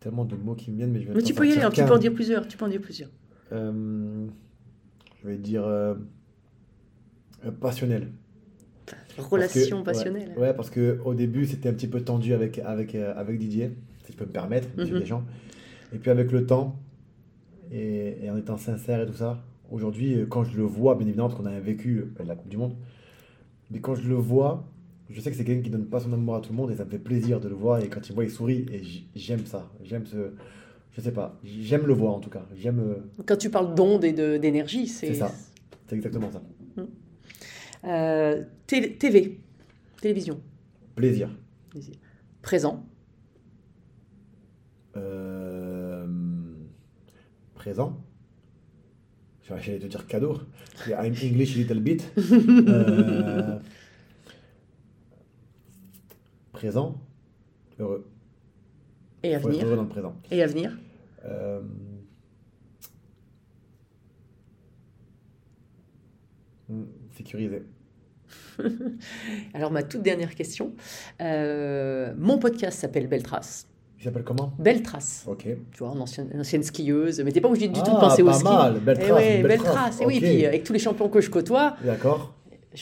Tellement 0.00 0.24
de 0.24 0.36
mots 0.36 0.54
qui 0.54 0.70
me 0.70 0.76
viennent, 0.76 0.92
mais 0.92 1.00
je 1.00 1.08
vais 1.08 1.14
Mais 1.14 1.22
tu 1.22 1.34
peux 1.34 1.46
y 1.46 1.52
aller, 1.52 1.62
hein, 1.62 1.70
tu 1.70 1.84
peux 1.84 1.92
en 1.92 1.98
dire 1.98 2.12
plusieurs. 2.14 2.46
Tu 2.46 2.56
peux 2.56 2.64
en 2.64 2.68
dire 2.68 2.80
plusieurs. 2.80 3.10
Euh, 3.52 4.26
Je 5.22 5.26
vais 5.28 5.36
dire 5.38 5.64
euh, 5.66 5.94
euh, 7.44 7.50
passionnel. 7.50 8.12
Que- 8.86 9.20
Relation 9.20 9.78
ouais, 9.78 9.84
passionnelle. 9.84 10.34
Ouais, 10.38 10.54
parce 10.54 10.70
que 10.70 11.00
au 11.04 11.14
début 11.14 11.46
c'était 11.46 11.68
un 11.68 11.72
petit 11.74 11.88
peu 11.88 12.00
tendu 12.02 12.32
avec, 12.34 12.58
avec, 12.60 12.94
avec 12.94 13.38
Didier, 13.38 13.72
si 14.04 14.12
je 14.12 14.16
peux 14.16 14.24
me 14.26 14.30
permettre, 14.30 14.68
Didier 14.76 14.92
Mhm. 14.94 15.00
Deschamps. 15.00 15.24
Et 15.92 15.98
puis 15.98 16.10
avec 16.10 16.30
le 16.30 16.46
temps, 16.46 16.78
et, 17.72 18.24
et 18.24 18.30
en 18.30 18.36
étant 18.36 18.56
sincère 18.56 19.00
et 19.00 19.06
tout 19.06 19.14
ça, 19.14 19.42
aujourd'hui, 19.70 20.24
quand 20.28 20.44
je 20.44 20.56
le 20.56 20.62
vois, 20.62 20.94
bien 20.94 21.06
évidemment, 21.06 21.28
parce 21.28 21.40
qu'on 21.40 21.46
a 21.46 21.58
vécu 21.58 22.04
la 22.24 22.36
Coupe 22.36 22.48
du 22.48 22.56
Monde, 22.56 22.74
mais 23.70 23.80
quand 23.80 23.94
je 23.96 24.08
le 24.08 24.14
vois, 24.14 24.64
je 25.10 25.20
sais 25.20 25.30
que 25.30 25.36
c'est 25.36 25.44
quelqu'un 25.44 25.62
qui 25.62 25.70
donne 25.70 25.86
pas 25.86 26.00
son 26.00 26.12
amour 26.12 26.36
à 26.36 26.40
tout 26.40 26.50
le 26.50 26.56
monde 26.56 26.70
et 26.70 26.76
ça 26.76 26.84
me 26.84 26.90
fait 26.90 26.98
plaisir 26.98 27.40
de 27.40 27.48
le 27.48 27.54
voir. 27.54 27.80
Et 27.80 27.88
quand 27.88 28.06
il 28.06 28.12
me 28.12 28.14
voit, 28.16 28.24
il 28.24 28.30
sourit 28.30 28.66
et 28.72 28.82
j'aime 29.18 29.44
ça. 29.46 29.70
J'aime 29.82 30.06
ce. 30.06 30.32
Je 30.92 31.00
sais 31.00 31.12
pas, 31.12 31.38
j'aime 31.44 31.86
le 31.86 31.92
voir 31.94 32.14
en 32.14 32.20
tout 32.20 32.30
cas. 32.30 32.44
J'aime. 32.56 32.80
euh, 32.80 32.96
Quand 33.26 33.36
tu 33.36 33.50
parles 33.50 33.74
d'ondes 33.74 34.04
et 34.04 34.12
d'énergie, 34.12 34.86
c'est. 34.88 35.08
C'est 35.08 35.14
ça. 35.14 35.32
C'est 35.86 35.94
exactement 35.96 36.30
ça. 36.30 36.42
Euh, 37.84 38.42
télé- 38.66 38.96
TV. 38.96 39.40
Télévision. 40.00 40.40
Plaisir. 40.96 41.30
Présent. 42.42 42.84
Euh, 44.96 46.06
Présent. 47.54 48.00
J'allais 49.42 49.78
te 49.78 49.86
dire 49.86 50.06
cadeau. 50.06 50.38
I'm 50.88 51.14
English 51.22 51.54
a 51.56 51.58
little 51.60 51.80
bit. 51.80 52.12
Euh, 52.68 53.58
Présent. 56.58 56.96
Heureux. 57.78 58.04
Et 59.22 59.32
à 59.32 59.38
Faut 59.38 59.46
être 59.48 59.52
venir. 59.54 59.66
heureux 59.68 59.76
dans 59.76 59.82
le 59.82 59.88
présent. 59.88 60.14
Et 60.32 60.42
à 60.42 60.46
venir. 60.48 60.76
Euh, 61.24 61.60
hmm, 66.68 66.82
Sécurisé. 67.16 67.62
Alors, 69.54 69.70
ma 69.70 69.84
toute 69.84 70.02
dernière 70.02 70.34
question. 70.34 70.72
Euh, 71.20 72.12
mon 72.18 72.38
podcast 72.38 72.80
s'appelle 72.80 73.06
Belle 73.06 73.22
Trace. 73.22 73.68
Il 74.00 74.04
s'appelle 74.04 74.24
comment? 74.24 74.52
Belle 74.58 74.82
Trace. 74.82 75.24
Ok. 75.28 75.42
Tu 75.72 75.78
vois, 75.78 75.90
en 75.90 75.98
ancienne, 76.00 76.30
ancienne 76.38 76.62
skieuse. 76.64 77.20
Mais 77.24 77.30
t'es 77.32 77.40
pas 77.40 77.48
obligé 77.48 77.68
du 77.68 77.80
tout 77.80 77.90
de 77.90 77.96
Ah, 77.96 78.00
penser 78.00 78.22
au 78.22 78.26
pas 78.26 78.32
ski. 78.34 78.44
mal. 78.44 78.80
Belle 78.80 78.98
Eh 79.00 79.04
trace. 79.06 79.16
ouais, 79.16 79.36
une 79.36 79.42
belle, 79.42 79.48
belle 79.48 79.58
trace. 79.60 79.74
trace. 79.74 80.00
Et 80.00 80.06
oui, 80.06 80.16
Ok. 80.18 80.22
puis 80.22 80.44
euh, 80.44 80.48
avec 80.48 80.64
tous 80.64 80.72
les 80.72 80.78
champions 80.80 81.08
que 81.08 81.20
je 81.20 81.30
côtoie, 81.30 81.76
D'accord. 81.84 82.34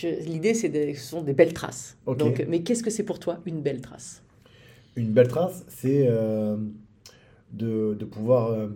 L'idée, 0.02 0.54
c'est 0.54 0.94
ce 0.94 1.00
sont 1.00 1.22
des 1.22 1.32
belles 1.32 1.54
traces. 1.54 1.98
Donc, 2.06 2.44
mais 2.48 2.62
qu'est-ce 2.62 2.82
que 2.82 2.90
c'est 2.90 3.04
pour 3.04 3.18
toi 3.18 3.40
une 3.46 3.62
belle 3.62 3.80
trace? 3.80 4.22
Une 4.96 5.12
belle 5.12 5.28
trace, 5.28 5.64
c'est 5.68 6.06
euh, 6.08 6.56
de, 7.52 7.94
de 7.94 8.04
pouvoir 8.04 8.48
euh, 8.48 8.68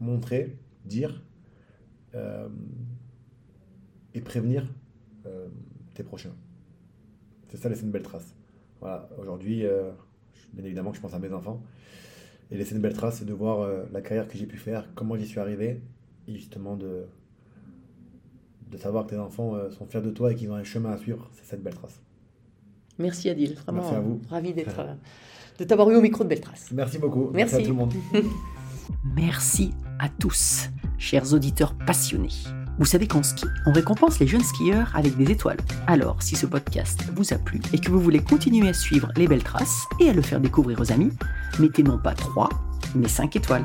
montrer, 0.00 0.56
dire 0.84 1.22
euh, 2.14 2.48
et 4.14 4.20
prévenir 4.20 4.66
tes 5.94 6.02
prochains. 6.02 6.34
C'est 7.48 7.58
ça, 7.58 7.68
laisser 7.68 7.82
une 7.82 7.90
belle 7.90 8.02
trace. 8.02 8.34
Voilà, 8.80 9.08
aujourd'hui, 9.18 9.64
bien 10.54 10.64
évidemment 10.64 10.90
que 10.90 10.96
je 10.96 11.02
pense 11.02 11.12
à 11.12 11.18
mes 11.18 11.32
enfants. 11.32 11.62
Et 12.50 12.56
laisser 12.56 12.74
une 12.74 12.80
belle 12.80 12.94
trace, 12.94 13.18
c'est 13.18 13.26
de 13.26 13.34
voir 13.34 13.68
la 13.92 14.00
carrière 14.00 14.26
que 14.26 14.38
j'ai 14.38 14.46
pu 14.46 14.56
faire, 14.56 14.88
comment 14.94 15.16
j'y 15.16 15.26
suis 15.26 15.38
arrivé, 15.38 15.82
et 16.26 16.34
justement 16.34 16.76
de, 16.76 17.04
de 18.70 18.76
savoir 18.78 19.04
que 19.06 19.10
tes 19.10 19.18
enfants 19.18 19.54
euh, 19.54 19.70
sont 19.70 19.86
fiers 19.86 20.00
de 20.00 20.10
toi 20.10 20.32
et 20.32 20.34
qu'ils 20.34 20.50
ont 20.50 20.54
un 20.54 20.64
chemin 20.64 20.92
à 20.92 20.96
suivre. 20.96 21.28
C'est 21.32 21.44
cette 21.44 21.62
belle 21.62 21.74
trace. 21.74 22.00
Merci 22.98 23.30
Adil, 23.30 23.54
vraiment 23.54 23.80
Merci 23.82 23.94
à 23.96 24.00
vous. 24.00 24.20
euh, 24.22 24.28
ravi 24.30 24.52
d'être, 24.52 24.78
euh, 24.78 24.94
de 25.58 25.64
t'avoir 25.64 25.90
eu 25.90 25.96
au 25.96 26.00
micro 26.02 26.22
de 26.22 26.28
Belle 26.28 26.40
Trace. 26.40 26.68
Merci 26.72 26.98
beaucoup. 26.98 27.30
Merci. 27.32 27.54
à 27.56 27.58
tout 27.62 27.68
le 27.68 27.72
monde. 27.74 27.92
Merci 29.16 29.70
à 29.98 30.08
tous, 30.08 30.68
chers 30.98 31.32
auditeurs 31.32 31.74
passionnés. 31.86 32.28
Vous 32.78 32.84
savez 32.86 33.06
qu'en 33.06 33.22
ski, 33.22 33.44
on 33.66 33.72
récompense 33.72 34.18
les 34.20 34.26
jeunes 34.26 34.42
skieurs 34.42 34.90
avec 34.94 35.16
des 35.16 35.30
étoiles. 35.30 35.58
Alors, 35.86 36.22
si 36.22 36.34
ce 36.36 36.46
podcast 36.46 37.04
vous 37.14 37.32
a 37.32 37.38
plu 37.38 37.60
et 37.72 37.78
que 37.78 37.90
vous 37.90 38.00
voulez 38.00 38.20
continuer 38.20 38.68
à 38.68 38.72
suivre 38.74 39.10
les 39.16 39.28
belles 39.28 39.44
traces 39.44 39.84
et 40.00 40.08
à 40.08 40.12
le 40.12 40.22
faire 40.22 40.40
découvrir 40.40 40.80
aux 40.80 40.90
amis, 40.92 41.10
mettez 41.58 41.82
non 41.82 41.98
pas 41.98 42.14
3, 42.14 42.48
mais 42.94 43.08
5 43.08 43.36
étoiles. 43.36 43.64